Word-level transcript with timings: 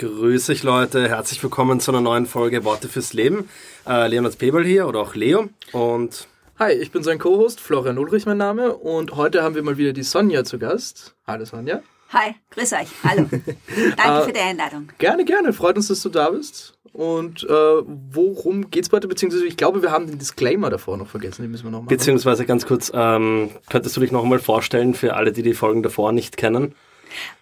Grüß 0.00 0.48
euch 0.48 0.62
Leute, 0.62 1.10
herzlich 1.10 1.42
willkommen 1.42 1.78
zu 1.78 1.90
einer 1.90 2.00
neuen 2.00 2.24
Folge 2.24 2.64
Worte 2.64 2.88
fürs 2.88 3.12
Leben. 3.12 3.50
Äh, 3.86 4.08
Leonard 4.08 4.38
Pebel 4.38 4.64
hier 4.64 4.88
oder 4.88 5.00
auch 5.00 5.14
Leo 5.14 5.50
und 5.72 6.26
Hi, 6.58 6.72
ich 6.72 6.90
bin 6.90 7.02
sein 7.02 7.18
Co-Host, 7.18 7.60
Florian 7.60 7.98
Ulrich 7.98 8.24
mein 8.24 8.38
Name 8.38 8.72
und 8.72 9.14
heute 9.16 9.42
haben 9.42 9.54
wir 9.54 9.62
mal 9.62 9.76
wieder 9.76 9.92
die 9.92 10.02
Sonja 10.02 10.42
zu 10.42 10.58
Gast. 10.58 11.14
Hallo 11.26 11.44
Sonja. 11.44 11.82
Hi, 12.14 12.34
grüß 12.48 12.72
euch, 12.72 12.88
hallo. 13.04 13.26
Danke 13.98 14.24
für 14.24 14.32
die 14.32 14.40
Einladung. 14.40 14.88
Gerne, 14.96 15.26
gerne, 15.26 15.52
freut 15.52 15.76
uns, 15.76 15.88
dass 15.88 16.00
du 16.00 16.08
da 16.08 16.30
bist. 16.30 16.78
Und 16.94 17.44
äh, 17.44 17.48
worum 17.50 18.70
geht's 18.70 18.90
heute? 18.92 19.06
Beziehungsweise 19.06 19.44
ich 19.44 19.58
glaube, 19.58 19.82
wir 19.82 19.90
haben 19.90 20.06
den 20.06 20.18
Disclaimer 20.18 20.70
davor 20.70 20.96
noch 20.96 21.08
vergessen, 21.08 21.42
den 21.42 21.50
müssen 21.50 21.64
wir 21.64 21.72
noch 21.72 21.80
machen. 21.80 21.88
beziehungsweise 21.88 22.46
ganz 22.46 22.64
kurz, 22.64 22.90
ähm, 22.94 23.50
könntest 23.68 23.98
du 23.98 24.00
dich 24.00 24.12
noch 24.12 24.22
einmal 24.22 24.38
vorstellen 24.38 24.94
für 24.94 25.12
alle, 25.12 25.32
die 25.32 25.42
die 25.42 25.52
Folgen 25.52 25.82
davor 25.82 26.12
nicht 26.12 26.38
kennen? 26.38 26.74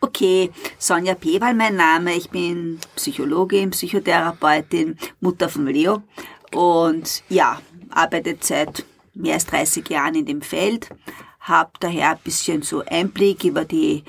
Okay, 0.01 0.51
Sonja 0.79 1.15
Pewal 1.15 1.55
mein 1.55 1.77
Name. 1.77 2.15
Ich 2.15 2.31
bin 2.31 2.79
Psychologin, 2.97 3.71
Psychotherapeutin, 3.71 4.97
Mutter 5.21 5.49
von 5.49 5.67
Leo 5.67 6.03
und 6.55 7.23
ja, 7.29 7.61
arbeite 7.91 8.37
seit 8.41 8.85
mehr 9.15 9.35
als 9.35 9.47
30 9.47 9.89
Jahren 9.89 10.15
in 10.15 10.27
dem 10.27 10.43
Feld, 10.43 10.89
habe 11.41 11.71
daher 11.81 12.11
ein 12.11 12.19
bisschen 12.23 12.63
so 12.63 12.83
Einblick 12.85 13.45
über 13.45 13.65
die 13.65 14.05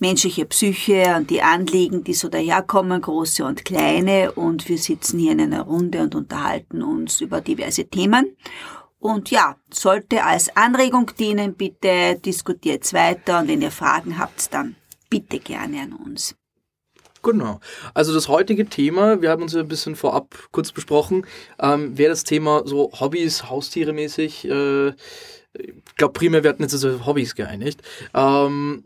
menschliche 0.00 0.46
Psyche 0.46 1.14
und 1.16 1.30
die 1.30 1.42
Anliegen, 1.42 2.04
die 2.04 2.14
so 2.14 2.28
daherkommen, 2.28 3.00
große 3.00 3.44
und 3.44 3.64
kleine. 3.64 4.32
Und 4.32 4.68
wir 4.68 4.78
sitzen 4.78 5.18
hier 5.18 5.32
in 5.32 5.40
einer 5.40 5.62
Runde 5.62 6.00
und 6.00 6.14
unterhalten 6.14 6.82
uns 6.82 7.20
über 7.20 7.40
diverse 7.40 7.84
Themen. 7.84 8.36
Und 8.98 9.30
ja, 9.30 9.56
sollte 9.70 10.24
als 10.24 10.54
Anregung 10.56 11.10
dienen, 11.18 11.54
bitte 11.54 12.18
diskutiert 12.22 12.92
weiter 12.92 13.40
und 13.40 13.48
wenn 13.48 13.62
ihr 13.62 13.70
Fragen 13.70 14.18
habt, 14.18 14.52
dann 14.52 14.76
bitte 15.10 15.40
gerne 15.40 15.82
an 15.82 15.92
uns. 15.92 16.34
Genau. 17.22 17.60
Also 17.92 18.14
das 18.14 18.28
heutige 18.28 18.66
Thema, 18.66 19.20
wir 19.20 19.30
haben 19.30 19.42
uns 19.42 19.52
ja 19.52 19.60
ein 19.60 19.68
bisschen 19.68 19.94
vorab 19.94 20.48
kurz 20.52 20.72
besprochen, 20.72 21.26
ähm, 21.60 21.98
wäre 21.98 22.10
das 22.10 22.24
Thema 22.24 22.62
so 22.64 22.90
Hobbys, 22.98 23.50
Haustiere 23.50 23.92
mäßig. 23.92 24.46
Äh, 24.46 24.88
ich 25.52 25.96
glaube 25.96 26.12
primär, 26.14 26.42
wir 26.44 26.50
hatten 26.50 26.62
jetzt 26.62 26.72
also 26.72 27.04
Hobbys 27.04 27.34
geeinigt. 27.34 27.82
Ähm, 28.14 28.84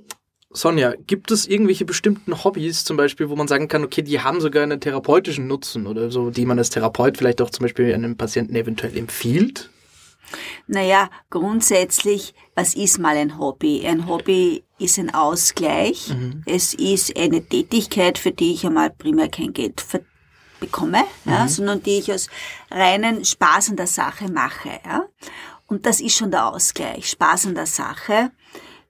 Sonja, 0.50 0.94
gibt 1.06 1.32
es 1.32 1.46
irgendwelche 1.46 1.84
bestimmten 1.84 2.44
Hobbys, 2.44 2.84
zum 2.84 2.96
Beispiel, 2.96 3.28
wo 3.28 3.34
man 3.34 3.48
sagen 3.48 3.66
kann, 3.66 3.82
okay, 3.82 4.02
die 4.02 4.20
haben 4.20 4.40
sogar 4.40 4.62
einen 4.62 4.80
therapeutischen 4.80 5.48
Nutzen 5.48 5.86
oder 5.86 6.12
so, 6.12 6.30
die 6.30 6.46
man 6.46 6.58
als 6.58 6.70
Therapeut 6.70 7.18
vielleicht 7.18 7.42
auch 7.42 7.50
zum 7.50 7.64
Beispiel 7.64 7.92
einem 7.92 8.16
Patienten 8.16 8.54
eventuell 8.54 8.96
empfiehlt? 8.96 9.70
Naja, 10.68 11.10
grundsätzlich, 11.30 12.34
was 12.54 12.74
ist 12.74 12.98
mal 12.98 13.16
ein 13.16 13.38
Hobby? 13.38 13.84
Ein 13.86 14.08
Hobby 14.08 14.64
ist 14.78 14.98
ein 14.98 15.14
Ausgleich. 15.14 16.08
Mhm. 16.08 16.42
Es 16.46 16.74
ist 16.74 17.16
eine 17.16 17.42
Tätigkeit, 17.44 18.18
für 18.18 18.32
die 18.32 18.52
ich 18.52 18.66
einmal 18.66 18.90
primär 18.90 19.28
kein 19.28 19.52
Geld 19.52 19.84
bekomme, 20.60 21.04
ja, 21.24 21.46
sondern 21.48 21.82
die 21.82 21.98
ich 21.98 22.12
aus 22.12 22.28
reinen 22.70 23.24
Spaß 23.24 23.70
an 23.70 23.76
der 23.76 23.86
Sache 23.86 24.30
mache. 24.30 24.70
Ja. 24.84 25.04
Und 25.66 25.86
das 25.86 26.00
ist 26.00 26.16
schon 26.16 26.30
der 26.30 26.46
Ausgleich, 26.46 27.08
Spaß 27.10 27.46
an 27.46 27.54
der 27.54 27.66
Sache, 27.66 28.30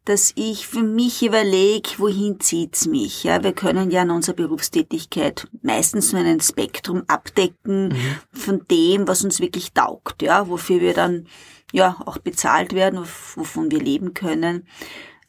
dass 0.05 0.33
ich 0.37 0.67
für 0.67 0.83
mich 0.83 1.25
überlege, 1.25 1.89
wohin 1.97 2.39
zieht's 2.39 2.87
mich. 2.87 3.25
Ja, 3.25 3.43
wir 3.43 3.55
können 3.55 3.91
ja 3.91 4.03
in 4.03 4.11
unserer 4.11 4.37
Berufstätigkeit 4.37 5.49
meistens 5.63 6.13
nur 6.13 6.23
ein 6.23 6.41
Spektrum 6.41 7.05
abdecken 7.07 7.97
von 8.31 8.67
dem, 8.71 9.09
was 9.09 9.25
uns 9.25 9.41
wirklich 9.41 9.73
taugt, 9.73 10.21
ja, 10.21 10.49
wofür 10.49 10.81
wir 10.81 10.93
dann 10.93 11.27
ja 11.73 11.97
auch 12.05 12.19
bezahlt 12.19 12.75
werden, 12.75 12.99
wov- 12.99 13.37
wovon 13.37 13.71
wir 13.71 13.81
leben 13.81 14.13
können. 14.13 14.67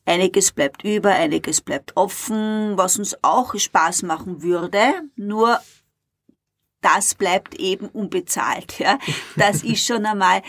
Einiges 0.05 0.51
bleibt 0.51 0.83
über, 0.83 1.09
einiges 1.09 1.61
bleibt 1.61 1.97
offen, 1.97 2.77
was 2.77 2.99
uns 2.99 3.17
auch 3.23 3.55
Spaß 3.55 4.03
machen 4.03 4.43
würde, 4.43 4.79
nur 5.15 5.59
das 6.81 7.15
bleibt 7.15 7.55
eben 7.55 7.87
unbezahlt. 7.87 8.77
Ja. 8.79 8.99
Das 9.35 9.63
ist 9.63 9.85
schon 9.85 10.05
einmal 10.05 10.43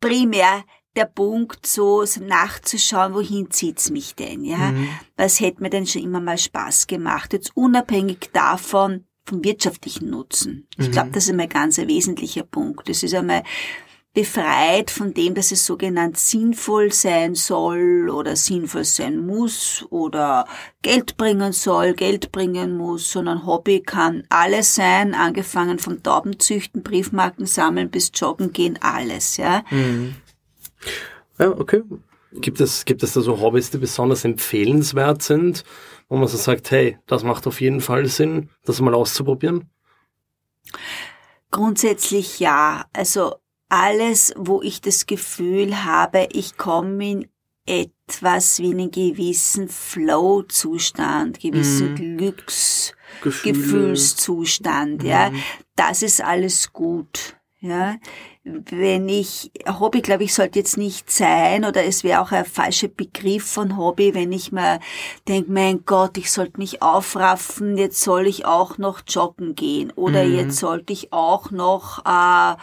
primär 0.00 0.64
der 0.96 1.06
Punkt, 1.06 1.66
so 1.66 2.04
nachzuschauen, 2.20 3.14
wohin 3.14 3.50
zieht's 3.50 3.90
mich 3.90 4.14
denn, 4.14 4.44
ja? 4.44 4.72
Was 5.16 5.40
hätte 5.40 5.62
mir 5.62 5.70
denn 5.70 5.86
schon 5.86 6.02
immer 6.02 6.20
mal 6.20 6.38
Spaß 6.38 6.86
gemacht? 6.86 7.32
Jetzt 7.32 7.56
unabhängig 7.56 8.30
davon, 8.32 9.04
vom 9.24 9.42
wirtschaftlichen 9.42 10.10
Nutzen. 10.10 10.68
Ich 10.76 10.90
glaube, 10.90 11.10
das 11.10 11.24
ist 11.24 11.30
einmal 11.30 11.48
ganz 11.48 11.78
ein 11.78 11.88
wesentlicher 11.88 12.44
Punkt. 12.44 12.88
Das 12.88 13.02
ist 13.02 13.14
einmal 13.14 13.42
befreit 14.14 14.92
von 14.92 15.12
dem, 15.12 15.34
dass 15.34 15.50
es 15.50 15.66
sogenannt 15.66 16.16
sinnvoll 16.16 16.92
sein 16.92 17.34
soll 17.34 18.08
oder 18.08 18.36
sinnvoll 18.36 18.84
sein 18.84 19.26
muss 19.26 19.84
oder 19.90 20.46
Geld 20.82 21.16
bringen 21.16 21.52
soll, 21.52 21.94
Geld 21.94 22.30
bringen 22.30 22.76
muss, 22.76 23.10
sondern 23.10 23.44
Hobby 23.44 23.80
kann 23.80 24.22
alles 24.28 24.76
sein, 24.76 25.14
angefangen 25.14 25.80
vom 25.80 26.00
Taubenzüchten, 26.02 26.84
Briefmarken 26.84 27.46
sammeln 27.46 27.90
bis 27.90 28.12
Joggen 28.14 28.52
gehen, 28.52 28.78
alles, 28.80 29.36
ja. 29.36 29.64
Ja, 31.38 31.48
okay. 31.48 31.82
Gibt 32.34 32.60
es, 32.60 32.84
gibt 32.84 33.02
es 33.02 33.12
da 33.12 33.20
so 33.20 33.40
Hobbys, 33.40 33.70
die 33.70 33.78
besonders 33.78 34.24
empfehlenswert 34.24 35.22
sind, 35.22 35.64
wo 36.08 36.16
man 36.16 36.28
so 36.28 36.36
sagt, 36.36 36.70
hey, 36.70 36.98
das 37.06 37.24
macht 37.24 37.46
auf 37.48 37.60
jeden 37.60 37.80
Fall 37.80 38.06
Sinn, 38.06 38.48
das 38.64 38.80
mal 38.80 38.94
auszuprobieren? 38.94 39.70
Grundsätzlich 41.50 42.40
ja. 42.40 42.86
Also 42.92 43.36
alles, 43.74 44.32
wo 44.36 44.62
ich 44.62 44.80
das 44.80 45.06
Gefühl 45.06 45.84
habe, 45.84 46.28
ich 46.32 46.56
komme 46.56 47.10
in 47.10 47.28
etwas 47.66 48.60
wie 48.60 48.70
einen 48.70 48.90
gewissen 48.90 49.68
Flow-Zustand, 49.68 51.40
gewissen 51.40 51.94
Gefühle. 51.94 52.34
Glücksgefühlszustand, 53.22 55.02
ja. 55.02 55.32
Das 55.76 56.02
ist 56.02 56.22
alles 56.22 56.72
gut, 56.72 57.36
ja. 57.60 57.96
Wenn 58.44 59.08
ich, 59.08 59.50
Hobby, 59.66 60.02
glaube 60.02 60.24
ich, 60.24 60.34
sollte 60.34 60.58
jetzt 60.58 60.76
nicht 60.76 61.10
sein, 61.10 61.64
oder 61.64 61.82
es 61.84 62.04
wäre 62.04 62.20
auch 62.20 62.32
ein 62.32 62.44
falscher 62.44 62.88
Begriff 62.88 63.50
von 63.50 63.78
Hobby, 63.78 64.12
wenn 64.14 64.32
ich 64.32 64.52
mir 64.52 64.78
denke, 65.26 65.50
mein 65.50 65.86
Gott, 65.86 66.18
ich 66.18 66.30
sollte 66.30 66.58
mich 66.58 66.82
aufraffen, 66.82 67.78
jetzt 67.78 68.02
soll 68.02 68.26
ich 68.26 68.44
auch 68.44 68.76
noch 68.76 69.00
joggen 69.08 69.54
gehen, 69.54 69.90
oder 69.92 70.22
jetzt 70.22 70.58
sollte 70.58 70.92
ich 70.92 71.14
auch 71.14 71.50
noch, 71.50 72.04
äh, 72.04 72.56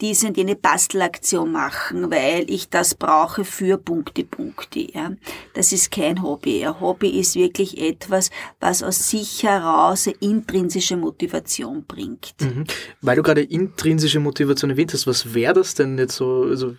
diese 0.00 0.28
und 0.28 0.36
jene 0.36 0.56
Bastelaktion 0.56 1.52
machen, 1.52 2.10
weil 2.10 2.50
ich 2.50 2.68
das 2.70 2.94
brauche 2.94 3.44
für 3.44 3.78
Punkte, 3.78 4.24
Punkte. 4.24 4.80
Ja. 4.92 5.12
Das 5.54 5.72
ist 5.72 5.90
kein 5.90 6.22
Hobby. 6.22 6.64
Ein 6.66 6.80
Hobby 6.80 7.10
ist 7.20 7.34
wirklich 7.34 7.78
etwas, 7.80 8.30
was 8.60 8.82
aus 8.82 9.08
sich 9.10 9.42
heraus 9.42 10.06
eine 10.06 10.16
intrinsische 10.20 10.96
Motivation 10.96 11.84
bringt. 11.84 12.34
Mhm. 12.40 12.64
Weil 13.02 13.16
du 13.16 13.22
gerade 13.22 13.42
intrinsische 13.42 14.20
Motivation 14.20 14.70
erwähnt 14.70 14.92
hast, 14.92 15.06
was 15.06 15.34
wäre 15.34 15.54
das 15.54 15.74
denn 15.74 15.98
jetzt 15.98 16.16
so? 16.16 16.44
Also, 16.48 16.76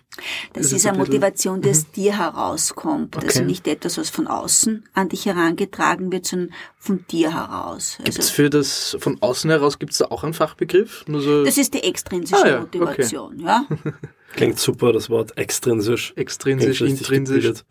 Das 0.52 0.66
ist 0.66 0.72
ist 0.72 0.86
ein 0.86 0.94
eine 0.94 0.98
bisschen- 0.98 1.12
Motivation, 1.20 1.60
die 1.62 1.70
aus 1.70 1.90
dir 1.90 2.18
herauskommt. 2.18 3.16
Also 3.16 3.26
Okay. 3.40 3.44
nicht 3.44 3.66
etwas, 3.66 3.98
was 3.98 4.10
von 4.10 4.26
außen 4.26 4.84
an 4.94 5.08
dich 5.08 5.26
herangetragen 5.26 6.10
wird, 6.12 6.26
sondern 6.26 6.50
von 6.78 7.04
dir 7.10 7.32
heraus. 7.32 7.96
Gibt 7.98 8.08
es 8.08 8.16
Also, 8.18 8.32
für 8.32 8.50
das 8.50 8.96
von 8.98 9.16
außen 9.22 9.48
heraus, 9.50 9.78
gibt 9.78 9.92
es 9.92 9.98
da 9.98 10.06
auch 10.06 10.24
einen 10.24 10.34
Fachbegriff? 10.34 11.04
So 11.06 11.44
das 11.44 11.56
ist 11.58 11.74
die 11.74 11.82
extrinsische 11.84 12.42
Ah 12.44 12.48
ja, 12.48 12.60
Motivation. 12.60 13.11
Ja? 13.12 13.66
Klingt 14.34 14.58
super, 14.58 14.92
das 14.92 15.10
Wort 15.10 15.36
extrinsisch. 15.36 16.14
extrinsisch, 16.16 16.80
intrinsisch. 16.80 17.64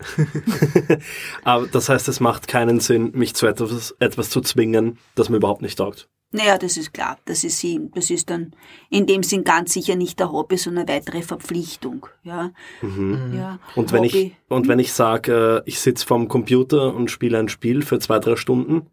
Aber 1.44 1.66
das 1.66 1.88
heißt, 1.88 2.06
es 2.08 2.20
macht 2.20 2.46
keinen 2.46 2.78
Sinn, 2.80 3.10
mich 3.14 3.34
zu 3.34 3.46
etwas, 3.46 3.94
etwas 3.98 4.30
zu 4.30 4.40
zwingen, 4.40 4.98
das 5.16 5.28
mir 5.28 5.38
überhaupt 5.38 5.62
nicht 5.62 5.78
taugt. 5.78 6.08
Naja, 6.34 6.56
das 6.56 6.78
ist 6.78 6.94
klar. 6.94 7.18
Das 7.26 7.44
ist, 7.44 7.58
Sinn. 7.58 7.90
das 7.94 8.08
ist 8.08 8.30
dann 8.30 8.54
in 8.88 9.06
dem 9.06 9.22
Sinn 9.22 9.44
ganz 9.44 9.74
sicher 9.74 9.96
nicht 9.96 10.18
der 10.18 10.32
Hobby, 10.32 10.56
sondern 10.56 10.88
eine 10.88 10.96
weitere 10.96 11.20
Verpflichtung. 11.20 12.06
Ja. 12.22 12.52
ja. 12.82 13.58
Und 13.74 13.92
wenn 13.92 14.04
Hobby. 14.04 14.18
ich, 14.18 14.32
und 14.48 14.66
wenn 14.66 14.78
ich 14.78 14.94
sage, 14.94 15.62
äh, 15.66 15.68
ich 15.68 15.78
sitze 15.78 16.06
vorm 16.06 16.28
Computer 16.28 16.94
und 16.94 17.10
spiele 17.10 17.38
ein 17.38 17.50
Spiel 17.50 17.82
für 17.82 17.98
zwei, 17.98 18.18
drei 18.18 18.36
Stunden 18.36 18.86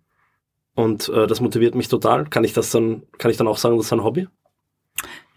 und 0.75 1.07
äh, 1.07 1.27
das 1.27 1.39
motiviert 1.39 1.75
mich 1.75 1.87
total, 1.87 2.25
kann 2.25 2.43
ich 2.43 2.51
das 2.51 2.71
dann, 2.71 3.03
kann 3.17 3.31
ich 3.31 3.37
dann 3.37 3.47
auch 3.47 3.57
sagen, 3.57 3.77
das 3.77 3.85
ist 3.85 3.93
ein 3.93 4.03
Hobby? 4.03 4.27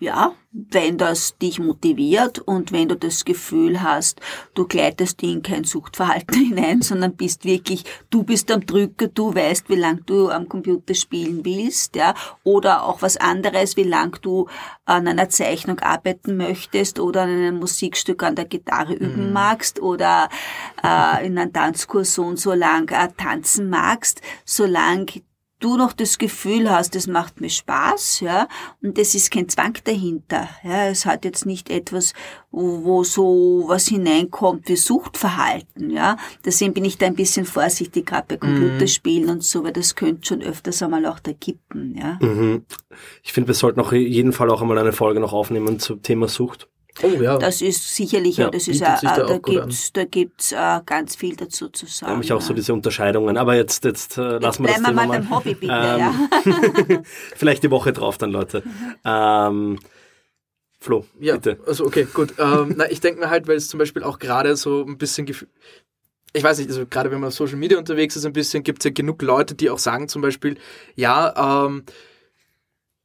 Ja, 0.02 0.34
wenn 0.50 0.98
das 0.98 1.38
dich 1.38 1.60
motiviert 1.60 2.40
und 2.40 2.72
wenn 2.72 2.88
du 2.88 2.96
das 2.96 3.24
Gefühl 3.24 3.84
hast, 3.84 4.20
du 4.52 4.66
gleitest 4.66 5.22
in 5.22 5.42
kein 5.42 5.62
Suchtverhalten 5.62 6.34
hinein, 6.48 6.82
sondern 6.82 7.14
bist 7.14 7.44
wirklich, 7.44 7.84
du 8.10 8.24
bist 8.24 8.50
am 8.50 8.66
Drücker, 8.66 9.06
du 9.06 9.32
weißt, 9.32 9.68
wie 9.68 9.76
lang 9.76 10.04
du 10.04 10.28
am 10.28 10.48
Computer 10.48 10.94
spielen 10.94 11.44
willst, 11.44 11.94
ja, 11.94 12.14
oder 12.42 12.82
auch 12.82 13.00
was 13.00 13.16
anderes, 13.16 13.76
wie 13.76 13.84
lang 13.84 14.18
du 14.22 14.48
an 14.86 15.06
einer 15.06 15.28
Zeichnung 15.28 15.78
arbeiten 15.78 16.36
möchtest 16.36 16.98
oder 16.98 17.22
an 17.22 17.30
einem 17.30 17.60
Musikstück 17.60 18.24
an 18.24 18.34
der 18.34 18.46
Gitarre 18.46 18.94
üben 18.94 19.32
magst 19.32 19.78
oder 19.78 20.28
äh, 20.82 21.24
in 21.24 21.38
einem 21.38 21.52
Tanzkurs 21.52 22.12
so 22.14 22.24
und 22.24 22.40
so 22.40 22.54
lang 22.54 22.90
äh, 22.90 23.08
tanzen 23.16 23.70
magst, 23.70 24.20
solange 24.44 25.22
du 25.62 25.76
noch 25.76 25.92
das 25.92 26.18
Gefühl 26.18 26.70
hast, 26.70 26.94
das 26.94 27.06
macht 27.06 27.40
mir 27.40 27.48
Spaß, 27.48 28.20
ja, 28.20 28.48
und 28.82 28.98
es 28.98 29.14
ist 29.14 29.30
kein 29.30 29.48
Zwang 29.48 29.78
dahinter, 29.84 30.48
ja, 30.62 30.88
es 30.88 31.06
hat 31.06 31.24
jetzt 31.24 31.46
nicht 31.46 31.70
etwas, 31.70 32.12
wo, 32.50 32.84
wo 32.84 33.04
so 33.04 33.64
was 33.66 33.86
hineinkommt 33.88 34.68
wie 34.68 34.76
Suchtverhalten, 34.76 35.90
ja, 35.90 36.16
deswegen 36.44 36.74
bin 36.74 36.84
ich 36.84 36.98
da 36.98 37.06
ein 37.06 37.14
bisschen 37.14 37.46
vorsichtig, 37.46 38.06
gerade 38.06 38.26
bei 38.28 38.36
Computerspielen 38.36 39.24
mhm. 39.24 39.30
und 39.30 39.44
so, 39.44 39.64
weil 39.64 39.72
das 39.72 39.94
könnte 39.94 40.26
schon 40.26 40.42
öfters 40.42 40.82
einmal 40.82 41.06
auch 41.06 41.20
da 41.20 41.32
kippen, 41.32 41.96
ja. 41.96 42.18
Mhm. 42.20 42.64
Ich 43.22 43.32
finde, 43.32 43.48
wir 43.48 43.54
sollten 43.54 43.80
auf 43.80 43.92
jeden 43.92 44.32
Fall 44.32 44.50
auch 44.50 44.60
einmal 44.60 44.78
eine 44.78 44.92
Folge 44.92 45.20
noch 45.20 45.32
aufnehmen 45.32 45.78
zum 45.78 46.02
Thema 46.02 46.28
Sucht. 46.28 46.68
Oh 47.02 47.08
ja. 47.08 47.38
Das 47.38 47.62
ist 47.62 47.94
sicherlich, 47.94 48.36
ja, 48.36 48.50
das 48.50 48.68
ist, 48.68 48.82
äh, 48.82 48.96
da, 49.02 49.24
da 49.24 49.38
gibt's, 49.38 49.92
da 49.92 50.04
gibt's 50.04 50.52
äh, 50.52 50.80
ganz 50.84 51.16
viel 51.16 51.36
dazu 51.36 51.68
zu 51.68 51.86
sagen. 51.86 52.10
Da 52.10 52.14
habe 52.14 52.24
ich 52.24 52.32
auch 52.32 52.40
so 52.40 52.52
diese 52.52 52.72
Unterscheidungen. 52.74 53.36
Aber 53.38 53.56
jetzt, 53.56 53.84
jetzt, 53.84 54.18
äh, 54.18 54.32
jetzt 54.32 54.42
lassen 54.42 54.64
wir 54.64 54.68
das 54.68 54.82
Thema 54.82 54.92
mal. 54.92 55.08
beim 55.08 55.30
Hobby 55.30 55.54
bitte, 55.54 55.72
ähm, 55.72 55.98
ja. 55.98 57.02
vielleicht 57.36 57.62
die 57.62 57.70
Woche 57.70 57.92
drauf 57.92 58.18
dann, 58.18 58.30
Leute. 58.30 58.62
Ähm, 59.04 59.78
Flo, 60.78 61.06
ja, 61.18 61.36
bitte. 61.36 61.60
Also 61.66 61.86
okay, 61.86 62.06
gut. 62.12 62.34
ähm, 62.38 62.74
na, 62.76 62.90
ich 62.90 63.00
denke 63.00 63.20
mir 63.20 63.30
halt, 63.30 63.48
weil 63.48 63.56
es 63.56 63.68
zum 63.68 63.78
Beispiel 63.78 64.02
auch 64.02 64.18
gerade 64.18 64.56
so 64.56 64.84
ein 64.84 64.98
bisschen 64.98 65.26
ich 66.34 66.42
weiß 66.42 66.58
nicht, 66.58 66.70
also 66.70 66.86
gerade 66.86 67.10
wenn 67.10 67.20
man 67.20 67.28
auf 67.28 67.34
Social 67.34 67.56
Media 67.56 67.78
unterwegs 67.78 68.16
ist, 68.16 68.24
ein 68.24 68.32
bisschen 68.32 68.62
gibt 68.62 68.80
es 68.80 68.84
ja 68.84 68.90
genug 68.90 69.20
Leute, 69.22 69.54
die 69.54 69.68
auch 69.68 69.78
sagen 69.78 70.08
zum 70.08 70.22
Beispiel, 70.22 70.56
ja, 70.94 71.66
ähm, 71.66 71.84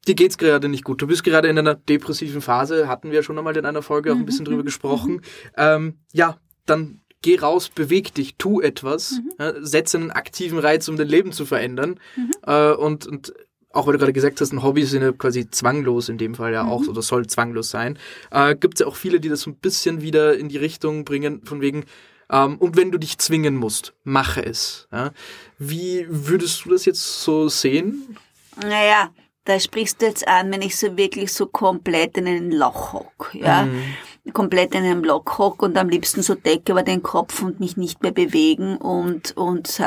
dir 0.08 0.16
geht's 0.16 0.38
gerade 0.38 0.70
nicht 0.70 0.84
gut. 0.84 1.02
Du 1.02 1.08
bist 1.08 1.24
gerade 1.24 1.48
in 1.48 1.58
einer 1.58 1.76
depressiven 1.76 2.42
Phase, 2.42 2.88
hatten 2.88 3.12
wir 3.12 3.24
schon 3.24 3.38
einmal 3.38 3.56
in 3.58 3.66
einer 3.66 3.82
Folge 3.82 4.14
auch 4.14 4.18
ein 4.18 4.26
bisschen 4.26 4.44
mhm. 4.44 4.50
drüber 4.50 4.62
mhm. 4.62 4.66
gesprochen. 4.66 5.22
Ähm, 5.56 5.96
ja, 6.14 6.38
dann 6.66 7.02
geh 7.22 7.38
raus, 7.40 7.70
beweg 7.70 8.14
dich, 8.14 8.36
tu 8.38 8.62
etwas, 8.62 9.12
mhm. 9.12 9.32
ja, 9.40 9.54
setze 9.60 9.98
einen 9.98 10.12
aktiven 10.12 10.60
Reiz, 10.60 10.88
um 10.88 10.98
dein 10.98 11.08
Leben 11.08 11.32
zu 11.32 11.46
verändern. 11.46 12.00
Mhm. 12.16 12.32
Äh, 12.46 12.72
und, 12.72 13.08
und 13.08 13.34
auch 13.72 13.86
weil 13.86 13.94
du 13.94 14.00
gerade 14.00 14.14
gesagt 14.14 14.42
hast, 14.42 14.54
ein 14.54 14.64
Hobby 14.64 14.84
sind 14.84 15.02
ja 15.02 15.12
quasi 15.12 15.50
zwanglos 15.50 16.10
in 16.10 16.18
dem 16.18 16.36
Fall 16.36 16.54
ja 16.54 16.66
auch, 16.66 16.82
mhm. 16.82 16.90
oder 16.90 17.02
soll 17.02 17.28
zwanglos 17.28 17.70
sein. 17.70 18.00
Äh, 18.32 18.56
Gibt 18.56 18.76
es 18.76 18.80
ja 18.82 18.88
auch 18.88 18.96
viele, 18.96 19.20
die 19.20 19.30
das 19.30 19.42
so 19.42 19.52
ein 19.52 19.56
bisschen 19.56 20.02
wieder 20.02 20.38
in 20.38 20.50
die 20.50 20.58
Richtung 20.58 21.06
bringen, 21.06 21.42
von 21.44 21.62
wegen, 21.62 21.86
ähm, 22.30 22.58
und 22.58 22.76
wenn 22.76 22.92
du 22.92 22.98
dich 22.98 23.18
zwingen 23.18 23.56
musst, 23.56 23.94
mache 24.04 24.46
es. 24.46 24.88
Ja? 24.92 25.12
Wie 25.58 26.06
würdest 26.10 26.66
du 26.66 26.70
das 26.70 26.86
jetzt 26.86 27.24
so 27.24 27.50
sehen? 27.50 28.18
Naja, 28.62 29.12
da 29.48 29.60
sprichst 29.60 30.02
du 30.02 30.08
jetzt 30.08 30.28
an, 30.28 30.52
wenn 30.52 30.62
ich 30.62 30.76
so 30.76 30.98
wirklich 30.98 31.32
so 31.32 31.46
komplett 31.46 32.18
in 32.18 32.28
einem 32.28 32.52
Loch 32.52 32.92
hock, 32.92 33.32
ja. 33.34 33.64
Mhm. 33.64 34.34
Komplett 34.34 34.76
in 34.76 34.84
einem 34.84 35.06
Loch 35.06 35.38
hock 35.38 35.62
und 35.64 35.78
am 35.78 35.88
liebsten 35.88 36.22
so 36.22 36.36
Decke 36.36 36.74
über 36.74 36.84
den 36.84 37.02
Kopf 37.02 37.42
und 37.42 37.62
mich 37.62 37.78
nicht 37.78 38.04
mehr 38.04 38.12
bewegen 38.12 38.76
und, 38.76 39.38
und 39.38 39.82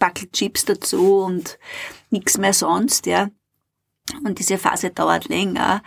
Backel 0.00 0.28
Chips 0.32 0.64
dazu 0.64 1.18
und 1.18 1.56
nichts 2.10 2.36
mehr 2.36 2.52
sonst, 2.52 3.06
ja. 3.06 3.28
Und 4.24 4.40
diese 4.40 4.58
Phase 4.58 4.90
dauert 4.90 5.28
länger. 5.28 5.82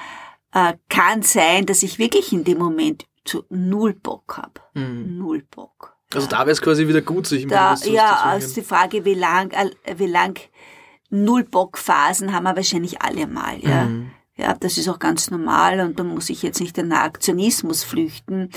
Äh, 0.53 0.75
kann 0.87 1.23
sein, 1.23 1.65
dass 1.65 1.83
ich 1.83 1.99
wirklich 1.99 2.31
in 2.31 2.45
dem 2.45 2.59
Moment 2.59 3.05
zu 3.25 3.43
null 3.49 3.93
Bock 3.93 4.37
hab. 4.37 4.71
Mhm. 4.75 5.17
Null 5.17 5.43
Bock. 5.51 5.97
Also 6.13 6.27
da 6.27 6.39
wäre 6.39 6.51
es 6.51 6.61
quasi 6.61 6.87
wieder 6.87 7.01
gut, 7.01 7.27
sich 7.27 7.47
da, 7.47 7.75
Ja, 7.83 8.21
also 8.23 8.53
die 8.53 8.61
Frage, 8.61 9.03
wie 9.03 9.15
lang, 9.15 9.51
äh, 9.51 9.97
wie 9.97 10.07
lang 10.07 10.39
Null-Bock-Phasen 11.13 12.33
haben 12.33 12.43
wir 12.43 12.55
wahrscheinlich 12.55 13.01
alle 13.01 13.27
mal, 13.27 13.59
ja. 13.59 13.85
Mhm. 13.85 14.11
Ja, 14.35 14.55
das 14.55 14.79
ist 14.79 14.89
auch 14.89 14.97
ganz 14.97 15.29
normal 15.29 15.79
und 15.79 15.99
da 15.99 16.03
muss 16.03 16.31
ich 16.31 16.41
jetzt 16.41 16.59
nicht 16.59 16.75
in 16.79 16.89
den 16.89 16.97
Aktionismus 16.97 17.83
flüchten. 17.83 18.49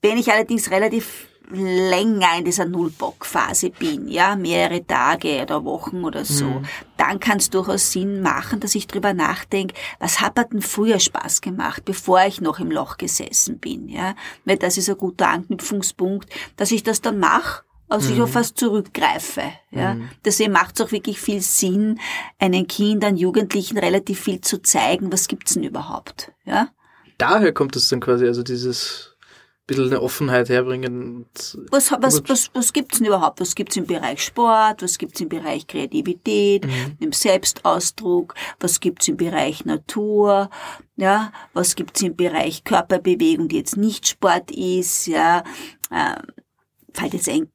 Wenn 0.00 0.16
ich 0.16 0.32
allerdings 0.32 0.70
relativ 0.70 1.28
länger 1.52 2.38
in 2.38 2.44
dieser 2.44 2.64
Nullbock-Phase 2.64 3.70
bin, 3.70 4.08
ja, 4.08 4.36
mehrere 4.36 4.86
Tage 4.86 5.42
oder 5.42 5.64
Wochen 5.64 6.04
oder 6.04 6.24
so, 6.24 6.46
mhm. 6.46 6.64
dann 6.96 7.20
kann 7.20 7.38
es 7.38 7.50
durchaus 7.50 7.92
Sinn 7.92 8.22
machen, 8.22 8.60
dass 8.60 8.74
ich 8.74 8.86
drüber 8.86 9.12
nachdenke, 9.12 9.74
was 9.98 10.20
hat 10.20 10.36
mir 10.36 10.46
denn 10.46 10.62
früher 10.62 11.00
Spaß 11.00 11.40
gemacht, 11.40 11.84
bevor 11.84 12.24
ich 12.24 12.40
noch 12.40 12.58
im 12.58 12.70
Loch 12.70 12.96
gesessen 12.96 13.58
bin, 13.58 13.88
ja, 13.88 14.14
weil 14.44 14.56
das 14.56 14.78
ist 14.78 14.88
ein 14.88 14.96
guter 14.96 15.28
Anknüpfungspunkt, 15.28 16.30
dass 16.56 16.70
ich 16.70 16.82
das 16.82 17.00
dann 17.00 17.18
mache 17.18 17.62
also 17.90 18.08
mhm. 18.08 18.14
ich 18.14 18.22
auf 18.22 18.34
was 18.34 18.54
zurückgreife. 18.54 19.42
Ja. 19.70 19.94
Mhm. 19.94 20.08
Deswegen 20.24 20.52
macht 20.52 20.76
es 20.76 20.86
auch 20.86 20.92
wirklich 20.92 21.20
viel 21.20 21.42
Sinn, 21.42 22.00
einen 22.38 22.66
Kindern, 22.66 23.16
Jugendlichen 23.16 23.78
relativ 23.78 24.20
viel 24.20 24.40
zu 24.40 24.62
zeigen, 24.62 25.12
was 25.12 25.28
gibt's 25.28 25.54
denn 25.54 25.64
überhaupt. 25.64 26.32
Ja. 26.44 26.68
Daher 27.18 27.52
kommt 27.52 27.76
es 27.76 27.88
dann 27.88 28.00
quasi, 28.00 28.26
also 28.26 28.42
dieses 28.42 29.10
bisschen 29.70 29.86
eine 29.86 30.02
Offenheit 30.02 30.48
herbringen. 30.48 31.26
Was, 31.70 31.92
was, 31.92 32.28
was, 32.28 32.50
was 32.54 32.72
gibt's 32.72 32.98
denn 32.98 33.06
überhaupt? 33.06 33.40
Was 33.40 33.54
gibt's 33.54 33.76
im 33.76 33.86
Bereich 33.86 34.22
Sport? 34.22 34.82
Was 34.82 34.98
gibt's 34.98 35.20
im 35.20 35.28
Bereich 35.28 35.66
Kreativität, 35.66 36.66
mhm. 36.66 36.96
im 36.98 37.12
Selbstausdruck? 37.12 38.34
Was 38.58 38.80
gibt's 38.80 39.06
im 39.06 39.16
Bereich 39.16 39.64
Natur? 39.64 40.50
Ja, 40.96 41.32
was 41.52 41.76
gibt's 41.76 42.02
im 42.02 42.16
Bereich 42.16 42.64
Körperbewegung, 42.64 43.48
die 43.48 43.58
jetzt 43.58 43.76
nicht 43.76 44.08
Sport 44.08 44.50
ist? 44.50 45.06
Ja, 45.06 45.44
äh, 45.90 46.16
fällt 46.92 47.14
jetzt 47.14 47.28
ein 47.28 47.48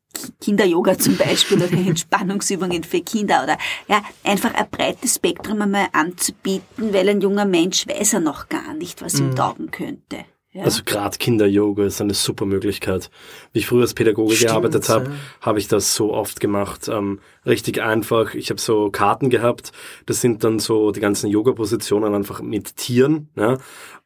Kinder-Yoga 0.45 0.97
zum 0.99 1.17
Beispiel 1.17 1.57
oder 1.57 1.73
Entspannungsübungen 1.73 2.83
für 2.83 3.01
Kinder 3.01 3.43
oder 3.43 3.57
ja, 3.87 4.03
einfach 4.23 4.53
ein 4.53 4.67
breites 4.69 5.15
Spektrum 5.15 5.61
einmal 5.61 5.87
anzubieten, 5.91 6.93
weil 6.93 7.09
ein 7.09 7.21
junger 7.21 7.45
Mensch 7.45 7.87
weiß 7.87 8.13
er 8.13 8.19
noch 8.19 8.47
gar 8.47 8.75
nicht, 8.75 9.01
was 9.01 9.19
ihm 9.19 9.31
mhm. 9.31 9.35
taugen 9.35 9.71
könnte. 9.71 10.25
Ja. 10.51 10.63
Also 10.63 10.83
gerade 10.85 11.17
Kinder-Yoga 11.17 11.83
ist 11.85 11.99
eine 11.99 12.13
super 12.13 12.45
Möglichkeit. 12.45 13.09
Wie 13.51 13.59
ich 13.59 13.65
früher 13.65 13.81
als 13.81 13.93
Pädagoge 13.93 14.35
Stimmt, 14.35 14.51
gearbeitet 14.51 14.87
habe, 14.87 15.05
ja. 15.05 15.11
habe 15.41 15.59
ich 15.59 15.67
das 15.67 15.95
so 15.95 16.13
oft 16.13 16.39
gemacht. 16.39 16.87
Ähm, 16.87 17.19
richtig 17.45 17.81
einfach. 17.81 18.33
Ich 18.33 18.49
habe 18.49 18.59
so 18.59 18.89
Karten 18.89 19.29
gehabt. 19.29 19.71
Das 20.05 20.21
sind 20.21 20.43
dann 20.43 20.59
so 20.59 20.91
die 20.91 20.99
ganzen 20.99 21.29
Yoga-Positionen 21.29 22.13
einfach 22.13 22.41
mit 22.41 22.75
Tieren. 22.75 23.29
Ja? 23.35 23.57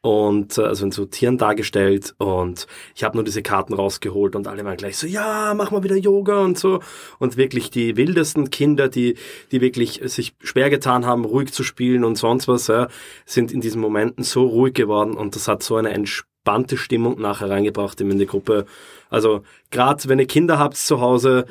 Und 0.02 0.58
äh, 0.58 0.62
also 0.62 0.84
in 0.84 0.92
so 0.92 1.04
Tieren 1.06 1.38
dargestellt. 1.38 2.14
Und 2.18 2.66
ich 2.94 3.04
habe 3.04 3.16
nur 3.16 3.24
diese 3.24 3.42
Karten 3.42 3.74
rausgeholt 3.74 4.36
und 4.36 4.46
alle 4.46 4.64
waren 4.64 4.76
gleich 4.76 4.96
so, 4.96 5.06
ja, 5.06 5.54
mach 5.54 5.70
mal 5.70 5.82
wieder 5.82 5.96
Yoga 5.96 6.40
und 6.40 6.58
so. 6.58 6.80
Und 7.18 7.36
wirklich 7.36 7.70
die 7.70 7.96
wildesten 7.96 8.50
Kinder, 8.50 8.88
die, 8.88 9.16
die 9.52 9.60
wirklich 9.60 10.00
sich 10.04 10.34
schwer 10.40 10.70
getan 10.70 11.06
haben, 11.06 11.24
ruhig 11.24 11.52
zu 11.52 11.62
spielen 11.62 12.04
und 12.04 12.16
sonst 12.16 12.48
was, 12.48 12.66
ja, 12.68 12.88
sind 13.26 13.52
in 13.52 13.60
diesen 13.60 13.80
Momenten 13.80 14.24
so 14.24 14.46
ruhig 14.46 14.74
geworden 14.74 15.14
und 15.16 15.36
das 15.36 15.48
hat 15.48 15.62
so 15.62 15.76
eine 15.76 15.90
entspannte 15.90 16.76
Stimmung 16.76 17.20
nachher 17.20 17.50
reingebracht 17.50 18.00
in 18.00 18.18
die 18.18 18.26
Gruppe. 18.26 18.66
Also 19.08 19.42
gerade 19.70 20.08
wenn 20.08 20.18
ihr 20.18 20.26
Kinder 20.26 20.58
habt 20.58 20.76
zu 20.76 21.00
Hause, 21.00 21.46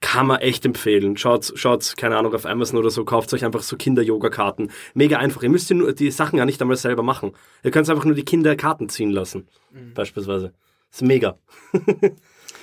kann 0.00 0.26
man 0.26 0.40
echt 0.40 0.64
empfehlen. 0.64 1.16
Schaut, 1.16 1.52
schaut, 1.54 1.94
keine 1.96 2.16
Ahnung, 2.16 2.34
auf 2.34 2.46
Amazon 2.46 2.78
oder 2.78 2.90
so, 2.90 3.04
kauft 3.04 3.32
euch 3.34 3.44
einfach 3.44 3.62
so 3.62 3.76
Kinder-Yoga-Karten. 3.76 4.70
Mega 4.94 5.18
einfach. 5.18 5.42
Ihr 5.42 5.50
müsst 5.50 5.70
nur 5.70 5.92
die 5.92 6.10
Sachen 6.10 6.38
ja 6.38 6.46
nicht 6.46 6.60
einmal 6.60 6.76
selber 6.76 7.02
machen. 7.02 7.32
Ihr 7.62 7.70
könnt 7.70 7.88
einfach 7.88 8.04
nur 8.04 8.14
die 8.14 8.24
Kinder 8.24 8.56
Karten 8.56 8.88
ziehen 8.88 9.10
lassen. 9.10 9.46
Mhm. 9.70 9.94
Beispielsweise. 9.94 10.54
Das 10.90 11.02
ist 11.02 11.06
mega. 11.06 11.38